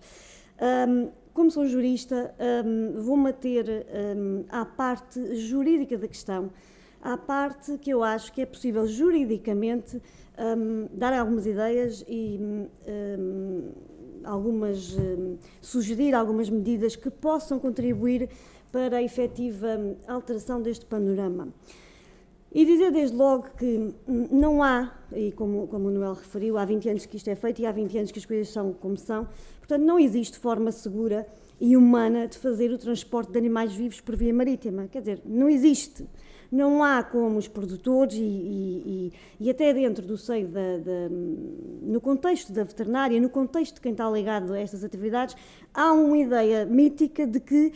[0.60, 2.34] Um, como sou jurista,
[2.66, 6.50] um, vou-me ater um, à parte jurídica da questão
[7.00, 10.02] à parte que eu acho que é possível juridicamente
[10.36, 13.70] um, dar algumas ideias e um,
[14.24, 18.28] algumas um, sugerir algumas medidas que possam contribuir
[18.72, 21.54] para a efetiva alteração deste panorama.
[22.50, 26.88] E dizer desde logo que não há, e como, como o Noel referiu, há 20
[26.88, 29.28] anos que isto é feito e há 20 anos que as coisas são como são,
[29.58, 31.26] portanto não existe forma segura
[31.60, 34.88] e humana de fazer o transporte de animais vivos por via marítima.
[34.88, 36.06] Quer dizer, não existe
[36.50, 41.08] não há como os produtores e, e, e até dentro do seio da, da,
[41.82, 45.36] no contexto da veterinária, no contexto de quem está ligado a estas atividades,
[45.74, 47.72] há uma ideia mítica de que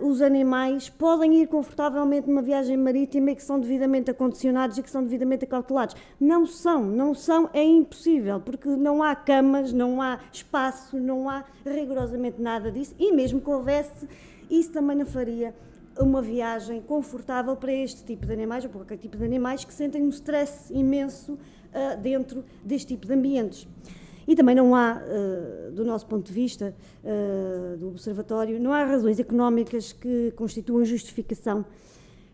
[0.00, 4.82] uh, os animais podem ir confortavelmente numa viagem marítima e que são devidamente acondicionados e
[4.82, 5.94] que são devidamente acautelados.
[6.18, 11.44] Não são, não são, é impossível, porque não há camas, não há espaço, não há
[11.64, 14.08] rigorosamente nada disso, e mesmo que houvesse,
[14.50, 15.54] isso também não faria
[16.00, 19.72] uma viagem confortável para este tipo de animais, ou para qualquer tipo de animais que
[19.72, 23.68] sentem um stress imenso uh, dentro deste tipo de ambientes.
[24.26, 28.84] E também não há, uh, do nosso ponto de vista, uh, do Observatório, não há
[28.84, 31.64] razões económicas que constituam justificação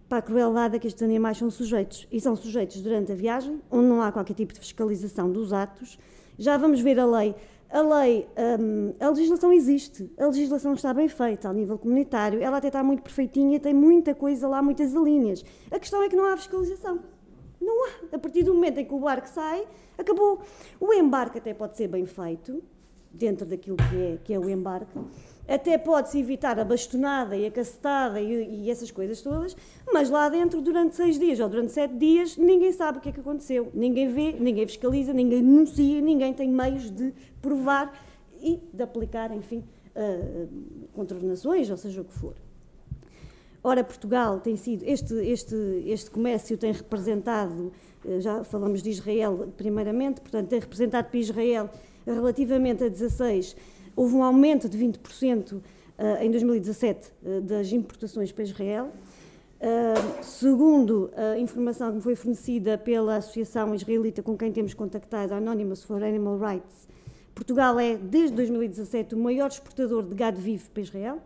[0.09, 2.07] para a crueldade a que estes animais são sujeitos.
[2.13, 5.99] E são sujeitos durante a viagem, onde não há qualquer tipo de fiscalização dos atos.
[6.39, 7.35] Já vamos ver a lei
[7.71, 8.29] a lei,
[8.61, 12.83] um, a legislação existe, a legislação está bem feita ao nível comunitário, ela até está
[12.83, 15.45] muito perfeitinha, tem muita coisa lá, muitas linhas.
[15.71, 17.01] A questão é que não há fiscalização.
[17.61, 17.91] Não há.
[18.13, 19.67] A partir do momento em que o barco sai,
[19.99, 20.41] acabou.
[20.79, 22.63] O embarque até pode ser bem feito,
[23.11, 24.99] dentro daquilo que é, que é o embarque,
[25.49, 29.57] até pode-se evitar a bastonada e a cacetada e, e, essas coisas todas,
[29.93, 33.13] mas lá dentro, durante seis dias ou durante sete dias, ninguém sabe o que é
[33.13, 33.71] que aconteceu.
[33.73, 37.93] Ninguém vê, ninguém fiscaliza, ninguém denuncia, ninguém tem meios de provar
[38.41, 40.49] e de aplicar, enfim, uh,
[40.93, 42.35] contornações, ou seja o que for.
[43.63, 45.55] Ora, Portugal tem sido, este, este,
[45.87, 47.73] este comércio tem representado,
[48.05, 51.71] uh, já falamos de Israel primeiramente, portanto, tem representado para Israel
[52.05, 53.57] relativamente a 16
[53.97, 55.61] Houve um aumento de 20%
[55.97, 58.93] eh, em 2017 eh, das importações para Israel.
[59.59, 65.33] Uh, segundo a informação que me foi fornecida pela Associação Israelita com quem temos contactado,
[65.33, 66.87] Anonymous for Animal Rights,
[67.35, 71.23] Portugal é, desde 2017, o maior exportador de gado vivo para Israel,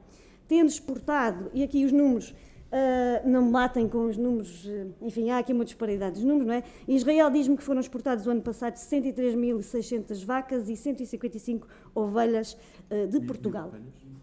[0.47, 2.33] tendo exportado, e aqui os números
[2.71, 4.69] uh, não batem com os números,
[5.01, 6.63] enfim, há aqui uma disparidade dos números, não é?
[6.87, 12.57] Israel diz-me que foram exportados o ano passado 63.600 vacas e 155 ovelhas
[12.91, 13.73] uh, de mil, Portugal.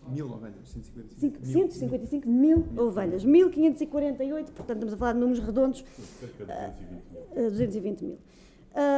[0.10, 5.82] Mil ovelhas, 155, 155 mil, mil ovelhas, 1548, portanto estamos a falar de números redondos,
[5.82, 8.18] uh, 220 mil.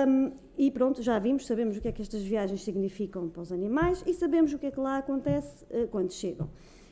[0.08, 3.52] Um, e pronto, já vimos, sabemos o que é que estas viagens significam para os
[3.52, 6.50] animais e sabemos o que é que lá acontece quando chegam.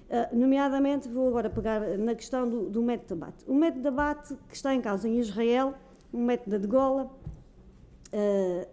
[0.07, 3.43] Uh, nomeadamente, vou agora pegar na questão do, do, método de abate.
[3.45, 5.73] O método de abate que está em causa em Israel,
[6.13, 7.11] um método de gola,
[8.13, 8.67] uh,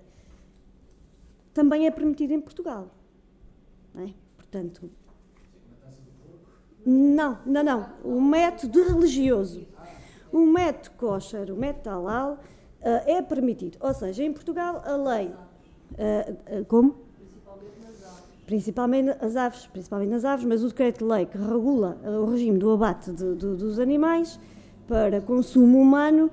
[1.52, 2.88] também é permitido em Portugal.
[3.92, 4.14] Não é?
[4.36, 4.88] Portanto,
[6.86, 7.88] não, não, não.
[8.04, 9.66] O método religioso,
[10.30, 13.76] o método kosher, o método halal, uh, é permitido.
[13.80, 15.34] Ou seja, em Portugal a lei.
[16.68, 17.03] como?
[18.46, 22.70] Principalmente as aves, principalmente nas aves, mas o decreto-lei que regula eh, o regime do
[22.70, 24.38] abate de, de, dos animais
[24.86, 26.30] para consumo humano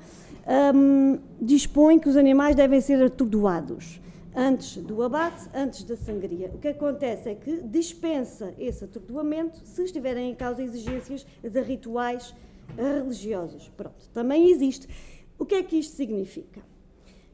[0.76, 4.00] um, dispõe que os animais devem ser atordoados.
[4.36, 6.52] antes do abate, antes da sangria.
[6.54, 12.34] O que acontece é que dispensa esse atordoamento se estiverem em causa exigências de rituais
[12.78, 13.70] religiosos.
[13.76, 14.88] Pronto, também existe.
[15.38, 16.62] O que é que isto significa?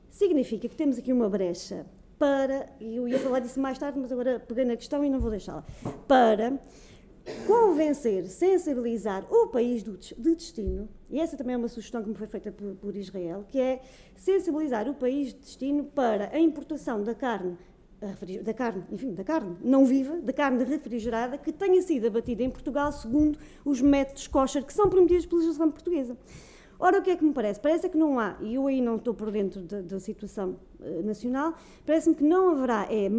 [0.09, 1.85] Significa que temos aqui uma brecha
[2.17, 5.19] para, e eu ia falar disso mais tarde, mas agora peguei na questão e não
[5.19, 5.63] vou deixá-la,
[6.07, 6.59] para
[7.45, 12.15] convencer, sensibilizar o país do, de destino, e essa também é uma sugestão que me
[12.15, 13.81] foi feita por, por, Israel, que é
[14.15, 17.57] sensibilizar o país de destino para a importação da carne,
[18.43, 22.49] da carne, enfim, da carne não viva, da carne refrigerada, que tenha sido abatida em
[22.49, 26.15] Portugal segundo os métodos kosher que são permitidos pela legislação portuguesa.
[26.79, 27.59] Ora, o que é que me parece?
[27.59, 31.55] Parece que não há, e eu aí não estou por dentro da, situação uh, nacional,
[31.85, 33.09] parece-me que não haverá é,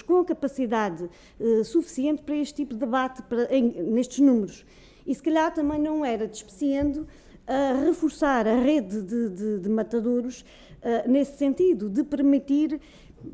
[0.00, 4.64] com capacidade uh, suficiente para este tipo de debate, para, em, nestes números.
[5.06, 7.06] E se calhar também não era despeciando
[7.46, 9.68] a reforçar a rede de, de, de
[10.40, 12.80] uh, nesse sentido, de permitir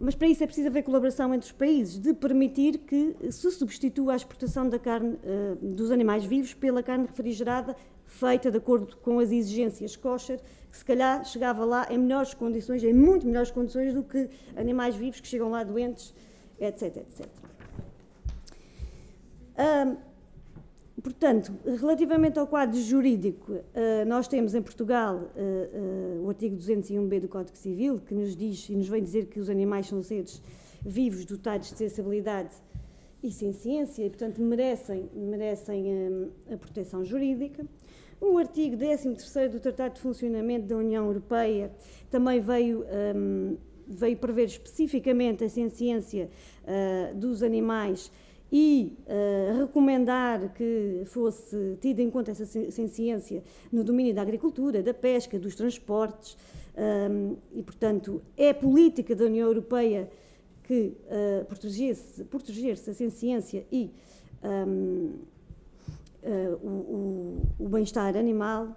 [0.01, 4.15] mas para isso é preciso haver colaboração entre os países, de permitir que se substitua
[4.15, 7.77] a exportação da carne uh, dos animais vivos pela carne refrigerada
[8.17, 12.83] feita de acordo com as exigências kosher, que se calhar chegava lá em melhores condições,
[12.83, 16.15] em muito melhores condições do que animais vivos que chegam lá doentes,
[16.59, 17.27] etc, etc.
[21.03, 23.63] portanto, relativamente ao quadro jurídico, uh,
[24.07, 28.69] nós temos em Portugal uh, uh, o artigo 201b do Código Civil, que nos diz
[28.69, 30.43] e nos vem dizer que os animais são seres
[30.85, 32.55] vivos dotados de sensibilidade
[33.23, 37.65] e sem ciência e, portanto, merecem, merecem a proteção jurídica.
[38.21, 41.71] O artigo 13 do Tratado de Funcionamento da União Europeia
[42.11, 46.31] também veio, um, veio prever especificamente a ciência
[46.65, 48.11] uh, dos animais
[48.51, 54.95] e uh, recomendar que fosse tida em conta essa ciência no domínio da agricultura, da
[54.95, 56.39] pesca, dos transportes,
[56.77, 60.09] um, e, portanto, é política da União Europeia
[60.63, 63.91] que uh, proteger-se proteger a ciência e
[64.43, 65.15] um,
[66.63, 68.77] o, o, o bem-estar animal.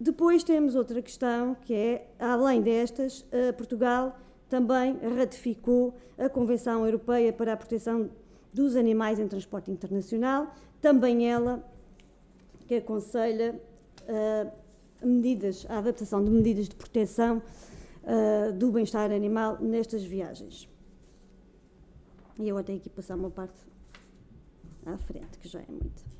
[0.00, 4.16] Depois temos outra questão que é, além destas, uh, Portugal
[4.48, 8.08] também ratificou a Convenção Europeia para a Proteção
[8.52, 11.62] dos Animais em Transporte Internacional, também ela
[12.66, 13.60] que aconselha
[14.02, 17.42] uh, medidas, a adaptação de medidas de proteção
[18.04, 20.68] uh, do bem-estar animal nestas viagens.
[22.38, 23.56] E eu até aqui passar uma parte
[24.86, 26.17] à frente, que já é muito.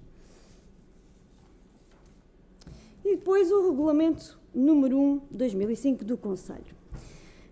[3.09, 6.77] E depois o regulamento número 1 de 2005 do Conselho.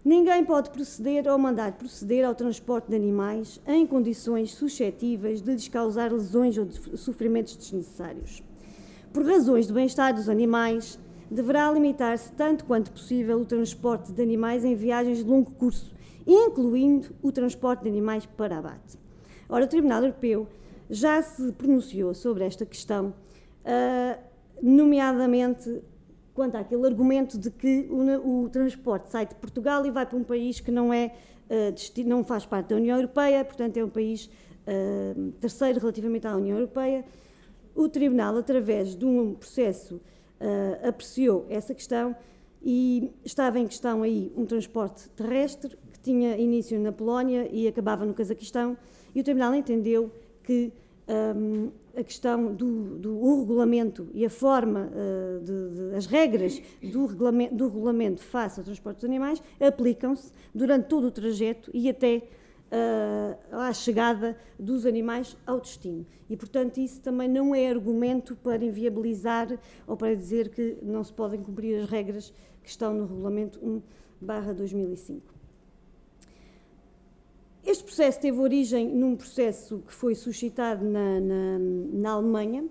[0.05, 5.67] Ninguém pode proceder ou mandar proceder ao transporte de animais em condições suscetíveis de lhes
[5.67, 8.43] causar lesões ou sofrimentos desnecessários.
[9.15, 10.99] Por razões de bem-estar dos animais,
[11.31, 15.95] deverá limitar-se tanto quanto possível o transporte de animais em viagens de longo curso,
[16.27, 18.99] incluindo o transporte de animais para abate.
[19.49, 20.47] Ora, o Tribunal Europeu
[20.91, 23.15] já se pronunciou sobre esta questão.
[23.65, 24.26] Uh,
[24.63, 25.83] nomeadamente
[26.35, 30.25] quanto àquele argumento de que o, o, transporte sai de Portugal e vai para um
[30.25, 31.15] país que não, é,
[31.49, 34.27] uh, não faz parte da União Europeia, portanto é um país
[34.67, 37.05] uh, terceiro relativamente à União Europeia.
[37.75, 42.15] O Tribunal, através de um processo, uh, apreciou essa questão
[42.63, 48.05] e estava em questão aí um transporte terrestre que tinha início na Polónia e acabava
[48.05, 48.77] no Cazaquistão
[49.15, 50.11] e o Tribunal entendeu
[50.43, 50.73] que
[51.09, 57.07] um, a questão do, do regulamento e a forma, uh, de, de, as regras do
[57.07, 62.23] regulamento, do regulamento face ao transporte dos animais aplicam-se durante todo o trajeto e até
[62.73, 66.05] uh, à chegada dos animais ao destino.
[66.29, 69.49] E, portanto, isso também não é argumento para inviabilizar
[69.87, 73.83] ou para dizer que não se podem cumprir as regras que estão no regulamento 1
[74.55, 75.36] 2005.
[77.67, 82.65] Este processo teve origem num processo que foi suscitado na, na, na Alemanha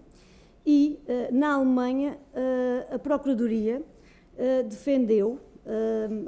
[0.66, 5.38] e, uh, na Alemanha, uh, a Procuradoria uh, defendeu,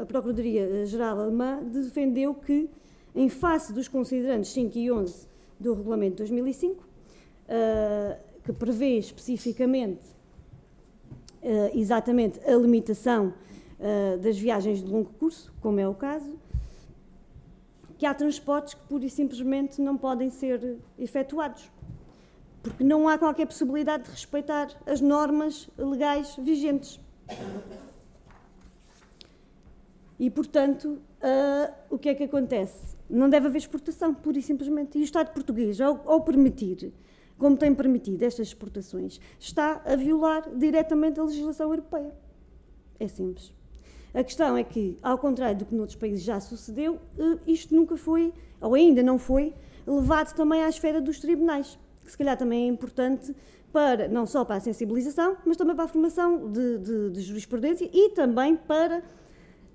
[0.01, 2.67] a Procuradoria-Geral Alemã defendeu que,
[3.15, 5.27] em face dos considerantes 5 e 11
[5.59, 6.83] do Regulamento de 2005,
[8.43, 10.01] que prevê especificamente
[11.75, 13.31] exatamente a limitação
[14.23, 16.35] das viagens de longo curso, como é o caso,
[17.97, 21.71] que há transportes que pura e simplesmente não podem ser efetuados,
[22.61, 26.99] porque não há qualquer possibilidade de respeitar as normas legais vigentes.
[30.19, 32.97] E, portanto, uh, o que é que acontece?
[33.09, 34.97] Não deve haver exportação, pura e simplesmente.
[34.97, 36.91] E o Estado português, ao, ao permitir,
[37.37, 42.13] como tem permitido estas exportações, está a violar diretamente a legislação europeia.
[42.99, 43.53] É simples.
[44.17, 47.95] A questão é que, ao contrário do que noutros países já sucedeu, eh, isto nunca
[47.95, 49.53] foi, ou ainda não foi,
[49.85, 53.35] levado também à esfera dos tribunais, que se calhar também é importante
[53.71, 57.87] para, não só para a sensibilização, mas também para a formação de, de, de jurisprudência
[57.93, 59.03] e também para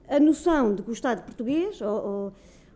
[0.09, 2.33] a noção de que o Estado português, ou, ou,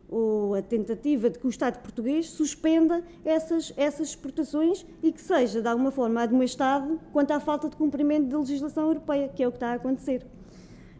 [0.08, 5.60] ou, a tentativa de que o Estado português suspenda essas, essas exportações e que seja,
[5.60, 9.50] de alguma forma, admoestado quanto à falta de cumprimento da legislação europeia, que é o
[9.50, 10.35] que está a acontecer.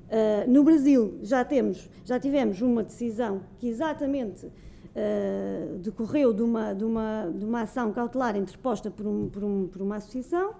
[0.06, 6.72] Uh, no Brasil já temos, já tivemos uma decisão que exatamente uh, decorreu de uma,
[6.72, 10.54] de, uma, de uma ação cautelar interposta por, um, por, um, por uma associação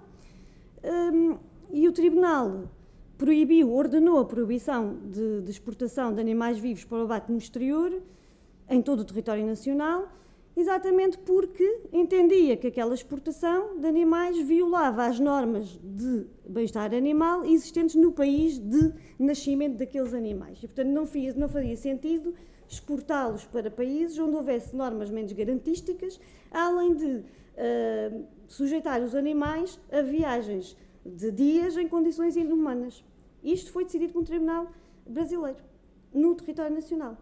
[0.83, 1.37] um,
[1.71, 2.63] e o Tribunal
[3.17, 8.01] proibiu, ordenou a proibição de, de exportação de animais vivos para o abate no exterior
[8.69, 10.09] em todo o território nacional
[10.57, 17.93] exatamente porque entendia que aquela exportação de animais violava as normas de bem-estar animal existentes
[17.93, 20.57] no país de nascimento daqueles animais.
[20.57, 22.33] E, portanto, não, fazia, não fazia sentido
[22.67, 30.01] exportá-los para países onde houvesse normas menos garantísticas, além de uh, sujeitar os animais a
[30.01, 33.05] viagens de dias em condições inumanas.
[33.43, 34.71] Isto foi decidido por um tribunal
[35.05, 35.59] brasileiro,
[36.11, 37.15] no território nacional.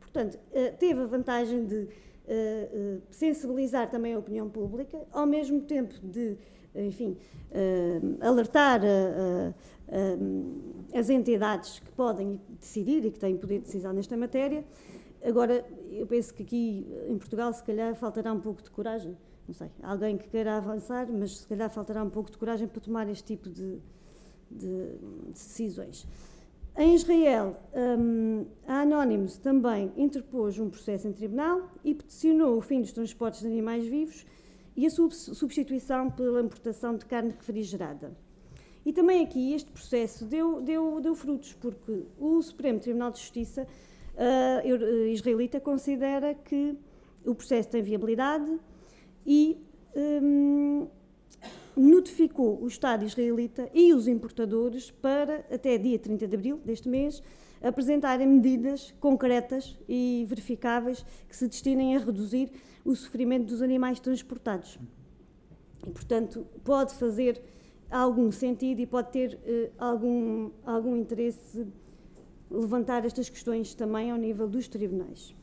[0.00, 1.88] Portanto, uh, teve a vantagem de
[2.26, 6.36] uh, sensibilizar também a opinião pública, ao mesmo tempo de,
[6.74, 7.16] enfim,
[7.50, 8.80] uh, alertar
[10.92, 14.64] as entidades que podem decidir e que têm poder de decisão nesta matéria.
[15.24, 19.16] Agora, eu penso que aqui em Portugal, se calhar, faltará um pouco de coragem.
[19.46, 22.80] Não sei, alguém que queira avançar, mas se calhar faltará um pouco de coragem para
[22.80, 23.78] tomar este tipo de,
[24.50, 26.06] de, de decisões.
[26.78, 32.82] Em Israel, um, a Anonymous também interpôs um processo em tribunal e peticionou o fim
[32.82, 34.26] dos transportes de animais vivos
[34.76, 38.14] e a substituição pela importação de carne refrigerada.
[38.84, 43.66] E também aqui este processo deu, deu, deu frutos, porque o Supremo Tribunal de Justiça
[44.14, 46.76] uh, israelita considera que
[47.24, 48.60] o processo tem viabilidade
[49.26, 49.56] e
[49.96, 50.86] um,
[51.76, 57.22] notificou o Estado israelita e os importadores para, até dia 30 de abril deste mês,
[57.62, 62.50] apresentarem medidas concretas e verificáveis que se destinem a reduzir
[62.84, 64.78] o sofrimento dos animais transportados.
[65.86, 67.42] E, portanto, pode fazer
[67.90, 71.66] algum sentido e pode ter uh, algum, algum interesse
[72.50, 75.34] levantar estas questões também ao nível dos tribunais.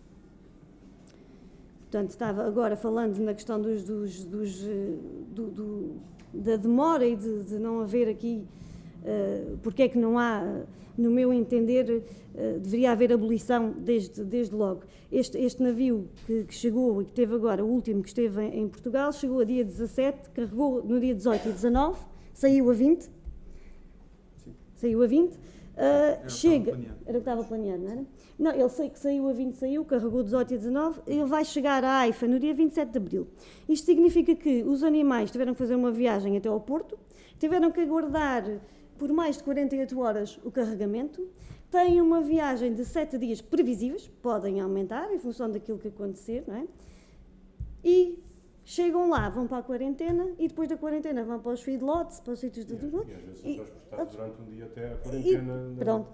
[1.93, 4.97] Portanto, estava agora falando na questão dos, dos, dos eh,
[5.29, 6.01] do, do,
[6.33, 8.43] da demora e de, de não haver aqui,
[9.03, 10.63] uh, porque é que não há,
[10.97, 12.03] no meu entender,
[12.33, 14.81] uh, deveria haver abolição desde, desde logo.
[15.11, 18.61] Este, este navio que, que, chegou e que teve agora, o último que esteve em,
[18.61, 21.99] em, Portugal, chegou a dia 17, carregou no dia 18 e 19,
[22.33, 23.03] saiu a 20.
[23.03, 24.55] Sim.
[24.75, 25.37] Saiu a 20.
[25.73, 26.71] Uh, era chega.
[27.05, 28.05] Era o que estava planeado, não era?
[28.37, 31.83] Não, ele sei que saiu a 20, saiu, carregou 18 e 19, ele vai chegar
[31.83, 33.27] à AIFA no dia 27 de abril.
[33.67, 36.97] Isto significa que os animais tiveram que fazer uma viagem até ao Porto,
[37.39, 38.43] tiveram que aguardar
[38.97, 41.27] por mais de 48 horas o carregamento,
[41.71, 46.55] têm uma viagem de 7 dias previsíveis, podem aumentar em função daquilo que acontecer, não
[46.55, 46.67] é?
[47.83, 48.19] E
[48.65, 52.33] chegam lá, vão para a quarentena e depois da quarentena vão para os feedlots, para
[52.33, 52.73] os sítios de...
[52.73, 55.71] E, e às vezes são transportados durante um dia até a quarentena.
[55.73, 56.09] E, pronto.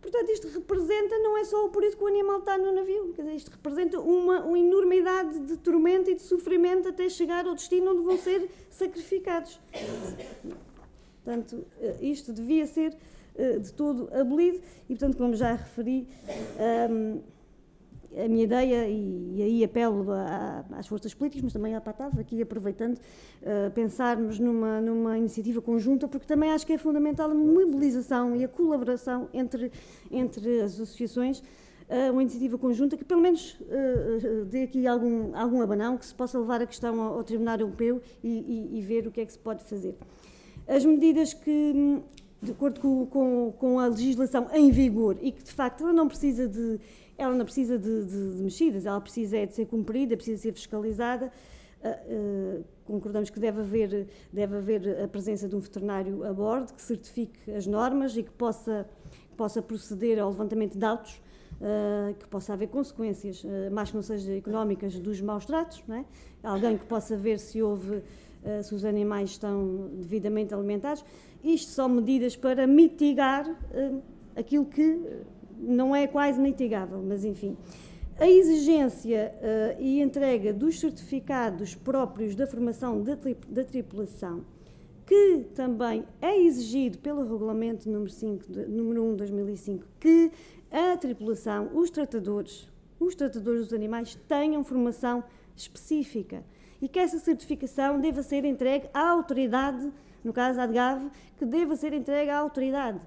[0.00, 3.22] Portanto, isto representa, não é só por isso que o animal está no navio, quer
[3.22, 7.92] dizer, isto representa uma, uma enormidade de tormento e de sofrimento até chegar ao destino
[7.92, 9.60] onde vão ser sacrificados.
[11.24, 12.96] Portanto, eh, isto devia ser
[13.36, 16.08] eh, de todo abolido e, portanto, como já referi,
[16.90, 17.20] um,
[18.16, 22.20] a minha ideia, e, e aí apelo a, às forças políticas, mas também à PATAV,
[22.20, 27.34] aqui aproveitando, uh, pensarmos numa, numa iniciativa conjunta, porque também acho que é fundamental a
[27.34, 29.72] mobilização e a colaboração entre,
[30.10, 35.62] entre as associações, uh, uma iniciativa conjunta que pelo menos uh, dê aqui algum, algum
[35.62, 39.06] abanão, que se possa levar a questão ao, ao Tribunal Europeu e, e, e, ver
[39.06, 39.96] o que é que se pode fazer.
[40.66, 42.00] As medidas que,
[42.42, 46.08] de acordo com, com, com a legislação em vigor e que de facto ela não
[46.08, 46.80] precisa de
[47.16, 50.52] ela não precisa de, de, de mexidas, ela precisa é de ser cumprida, precisa ser
[50.52, 51.30] fiscalizada.
[51.82, 56.72] Uh, uh, concordamos que deve haver, deve haver a presença de um veterinário a bordo
[56.72, 58.88] que certifique as normas e que possa,
[59.36, 61.20] possa proceder ao levantamento de autos,
[61.60, 65.82] uh, que possa haver consequências, mais que não sejam económicas, dos maus tratos.
[65.86, 66.04] Não é?
[66.42, 68.02] Alguém que possa ver se houve,
[68.62, 71.04] se os animais estão devidamente alimentados.
[71.42, 73.44] Isto são medidas para mitigar
[74.36, 75.00] aquilo que
[75.58, 77.56] não é quase mitigável, mas enfim.
[78.18, 83.16] A exigência uh, e entrega dos certificados próprios da formação da,
[83.48, 84.44] da tripulação,
[85.06, 90.30] que também é exigido pelo Regulamento número, 5, de, número 1 de 2005 que
[90.70, 92.68] a tripulação, os tratadores,
[93.00, 95.24] os tratadores dos animais tenham formação
[95.56, 96.44] específica
[96.80, 99.90] e que essa certificação deva ser entregue à autoridade,
[100.24, 103.00] no caso a ADGAV, que deva ser entregue à autoridade.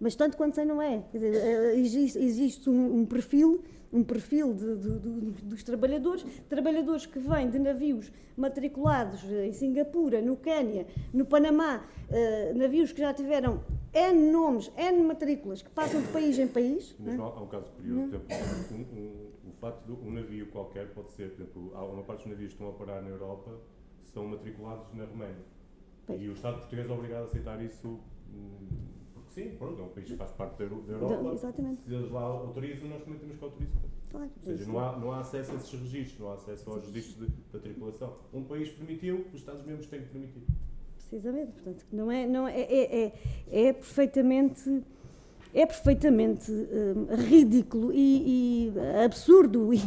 [0.00, 1.02] Mas tanto quanto sei não é.
[1.12, 7.04] Dizer, eh, existe, existe um, um, perfil, um perfil de, de, de, dos trabalhadores, trabalhadores
[7.04, 13.12] que vêm de navios matriculados em Singapura, no Quênia, no Panamá, uh, navios que já
[13.12, 16.94] tiveram N nomes, N matrículas, que passam de país em país.
[17.00, 20.86] Mas há um caso curioso, por exemplo, um, um, o facto de um navio qualquer
[20.94, 23.50] pode ser, por exemplo, há uma parte dos navios que estão a parar na Europa
[24.12, 25.44] são matriculados na Roménia.
[26.08, 26.20] Pois.
[26.20, 28.00] E o Estado português é obrigado a aceitar isso.
[28.34, 28.66] Hum,
[29.30, 31.34] Sim, pronto, é um país que faz parte da, Europa.
[31.34, 31.82] exatamente.
[31.82, 33.82] Se eles lá autorizam, nós também temos que autorizar.
[34.10, 36.84] Claro, Ou seja, não há, não há acesso a esses registros, não há acesso aos
[36.86, 38.16] registros da tripulação.
[38.32, 40.42] Um país permitiu, os Estados-membros têm que permitir.
[40.96, 43.12] Precisamente, portanto, não é, não é, é, é,
[43.68, 44.82] é perfeitamente
[45.54, 48.72] é perfeitamente hum, ridículo e, e
[49.04, 49.78] absurdo e,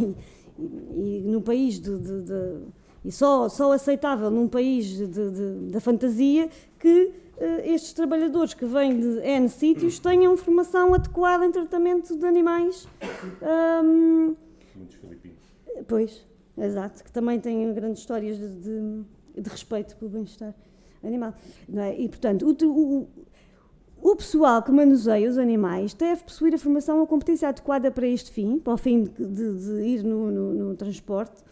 [0.58, 2.60] e, e, no país de, de, de,
[3.04, 9.00] e só, só aceitável num país de, da fantasia que uh, estes trabalhadores que vêm
[9.00, 12.88] de N sítios tenham formação adequada em tratamento de animais.
[13.84, 14.36] Um,
[14.76, 15.40] Muitos filipinos.
[15.88, 16.26] Pois,
[16.58, 20.54] exato, que também têm grandes histórias de, de, de respeito pelo bem-estar
[21.04, 21.34] animal.
[21.76, 22.00] É?
[22.00, 23.08] E, portanto, o, o,
[24.02, 28.32] o pessoal que manuseia os animais deve possuir a formação ou competência adequada para este
[28.32, 31.44] fim, para o fim de, de, de ir no, no, no transporte,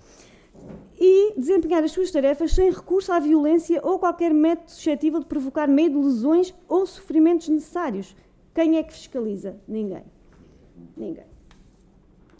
[0.99, 5.67] e desempenhar as suas tarefas sem recurso à violência ou qualquer método suscetível de provocar
[5.67, 8.15] medo, lesões ou sofrimentos necessários.
[8.53, 9.57] Quem é que fiscaliza?
[9.67, 10.03] Ninguém.
[10.97, 11.25] Ninguém.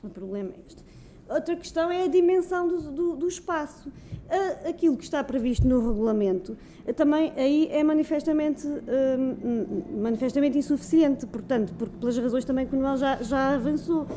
[0.04, 0.84] O problema é este.
[1.30, 3.92] Outra questão é a dimensão do, do, do espaço.
[4.68, 6.58] aquilo que está previsto no regulamento
[6.94, 12.98] também aí é manifestamente, hum, manifestamente insuficiente, portanto, porque pelas razões também que o Manuel
[12.98, 14.08] já, já avançou.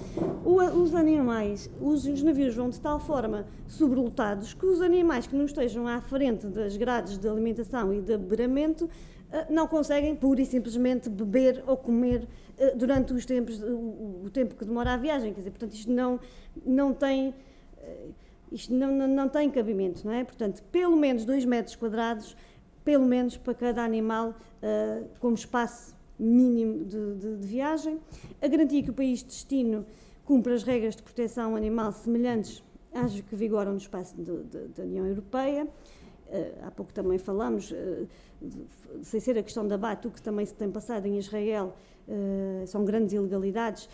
[0.44, 5.44] Os animais, os, os, navios vão de tal forma sobrelotados que os animais que não
[5.44, 10.46] estejam à frente das grades de alimentação e de beberamento ah, não conseguem pura e
[10.46, 12.28] simplesmente beber ou comer
[12.60, 15.32] ah, durante os tempos, o, tempo que demora a viagem.
[15.32, 16.20] Quer dizer, portanto, isto não,
[16.64, 17.34] não tem
[17.78, 18.08] ah,
[18.50, 20.24] isto não, não, não, tem cabimento, não é?
[20.24, 22.36] Portanto, pelo menos 2 metros quadrados,
[22.84, 24.34] pelo menos para cada animal,
[25.20, 27.98] como espaço mínimo de, de, de, viagem.
[28.40, 29.86] A garantia que o país de destino
[30.24, 32.62] cumpra as regras de proteção animal semelhantes
[32.94, 35.66] às que vigoram no espaço da União Europeia.
[36.32, 38.08] Uh, há pouco também falamos, uh,
[39.02, 41.76] sem ser a questão da BAT, o que também se tem passado em Israel,
[42.66, 43.88] são grandes ilegalidades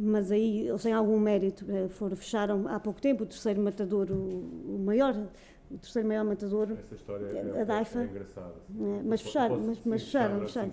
[0.00, 1.66] mas aí eles têm algum mérito.
[1.88, 5.12] Foram, fecharam há pouco tempo o terceiro matador, o, maior
[5.70, 8.00] o terceiro maior matador, Essa história é, a Daifa.
[8.00, 8.54] É engraçada.
[8.80, 10.72] É, mas fecharam, mas, mas fecharam, fecharam.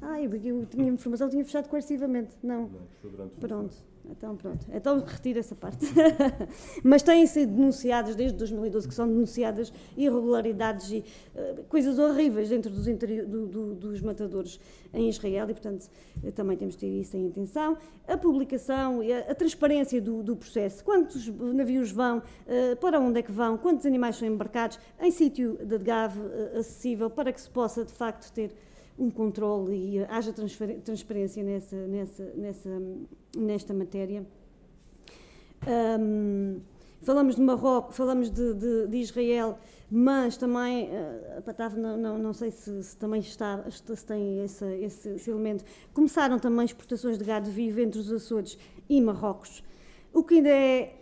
[0.00, 2.36] Ah, eu, tinha informação, tinha fechado coercivamente.
[2.42, 2.70] Não.
[2.70, 3.74] Não, Pronto.
[4.10, 4.66] Então, pronto.
[4.72, 5.86] Então, retiro essa parte.
[6.82, 11.04] Mas têm sido denunciadas, desde 2012, que são denunciadas irregularidades e
[11.34, 14.58] uh, coisas horríveis dentro dos, do, do, dos matadores
[14.94, 15.90] em Israel e, portanto,
[16.22, 17.76] uh, também temos de ter isso em atenção.
[18.06, 20.82] A publicação e a, a transparência do, do, processo.
[20.82, 25.58] Quantos navios vão, uh, para onde é que vão, quantos animais são embarcados, em sítio
[25.62, 26.20] de gave
[26.58, 28.52] acessível, para que se possa, de facto, ter
[28.98, 32.82] um controle e haja transparência nessa, nessa, nessa,
[33.36, 34.26] nesta matéria.
[35.66, 36.60] Um,
[37.02, 39.58] falamos de Marrocos, falamos de, de, de Israel,
[39.90, 45.08] mas também, uh, não, não, não, sei se, se, também está, se tem esse, esse,
[45.10, 49.62] esse, elemento, começaram também exportações de gado vivo entre os Açores e Marrocos,
[50.12, 50.94] o que ainda é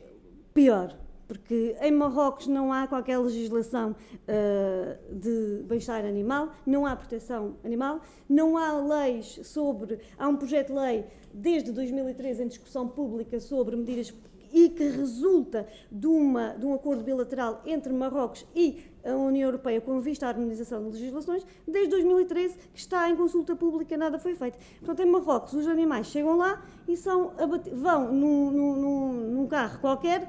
[0.53, 0.97] pior,
[1.27, 8.01] porque em Marrocos não há qualquer legislação uh, de bem-estar animal, não há proteção animal,
[8.29, 9.99] não há leis sobre.
[10.19, 14.13] Há um projeto de lei desde 2013 em discussão pública sobre medidas
[14.53, 19.81] e que resulta de, uma, de um acordo bilateral entre Marrocos e a União Europeia
[19.81, 24.35] com vista à harmonização de legislações, desde 2013 que está em consulta pública, nada foi
[24.35, 24.59] feito.
[24.79, 27.33] Portanto, em Marrocos, os animais chegam lá e são
[27.73, 30.29] vão num, num, num carro qualquer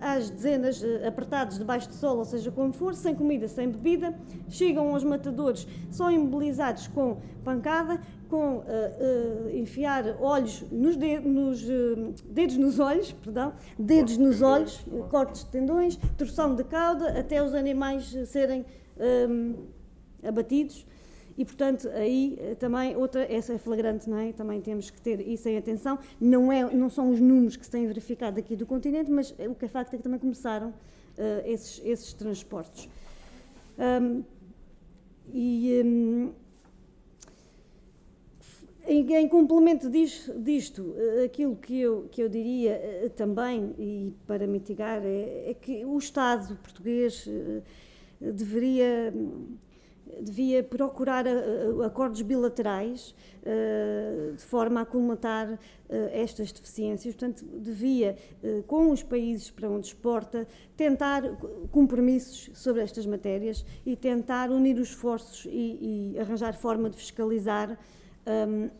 [0.00, 4.14] às dezenas uh, apertados debaixo de sol, ou seja, como for, sem comida, sem bebida,
[4.48, 12.22] chegam aos matadores, são imobilizados com pancada, com uh, uh, enfiar olhos nos, dedos, nos
[12.24, 17.54] dedos nos olhos, perdão, dedos nos olhos, cortes de tendões, torção de cauda, até os
[17.54, 18.64] animais serem
[20.22, 20.86] abatidos
[21.40, 24.30] e, portanto, aí eh, também outra, essa é flagrante, não é?
[24.30, 25.98] Também temos que ter isso em atenção.
[26.20, 29.54] Não, é, não são os números que se têm verificado aqui do continente, mas o
[29.54, 30.74] que é facto é que também começaram uh,
[31.46, 32.90] esses, esses transportes.
[33.78, 34.22] Um,
[35.32, 36.32] e um,
[38.86, 44.46] em, em, complemento disto, disto, aquilo que eu, que eu diria eh, também, e para
[44.46, 47.62] mitigar, é, é que o Estado português eh,
[48.30, 49.10] deveria
[50.20, 51.24] devia procurar
[51.84, 53.14] acordos bilaterais
[54.36, 55.58] de forma a colmatar
[56.12, 57.14] estas deficiências.
[57.14, 58.16] Portanto, devia,
[58.66, 60.46] com os países para onde exporta,
[60.76, 61.22] tentar
[61.70, 67.78] compromissos sobre estas matérias e tentar unir os esforços e, e arranjar forma de fiscalizar
[68.26, 68.70] um,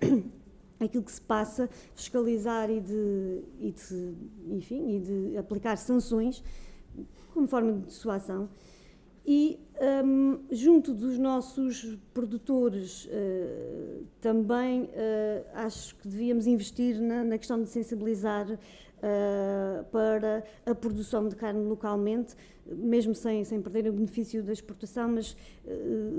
[0.84, 4.14] aquilo que se passa, fiscalizar e de, e de,
[4.48, 6.42] enfim, e de aplicar sanções
[7.32, 8.48] como forma de dissuasão.
[9.26, 9.60] E
[10.04, 14.88] um, junto dos nossos produtores uh, também uh,
[15.54, 21.64] acho que devíamos investir na, na questão de sensibilizar uh, para a produção de carne
[21.64, 22.34] localmente,
[22.66, 25.36] mesmo sem, sem perder o benefício da exportação, mas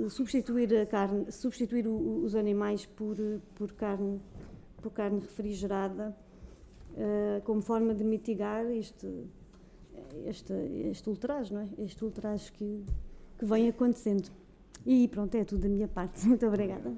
[0.09, 3.15] substituir a carne, substituir o, os animais por,
[3.55, 4.19] por carne,
[4.81, 6.15] por carne refrigerada,
[7.45, 9.07] como forma de mitigar este,
[10.25, 10.53] este,
[10.89, 11.67] este ultraje, não é?
[11.77, 12.83] Este ultraje que,
[13.37, 14.29] que vem acontecendo.
[14.85, 16.25] E pronto, é tudo da minha parte.
[16.27, 16.91] Muito obrigada.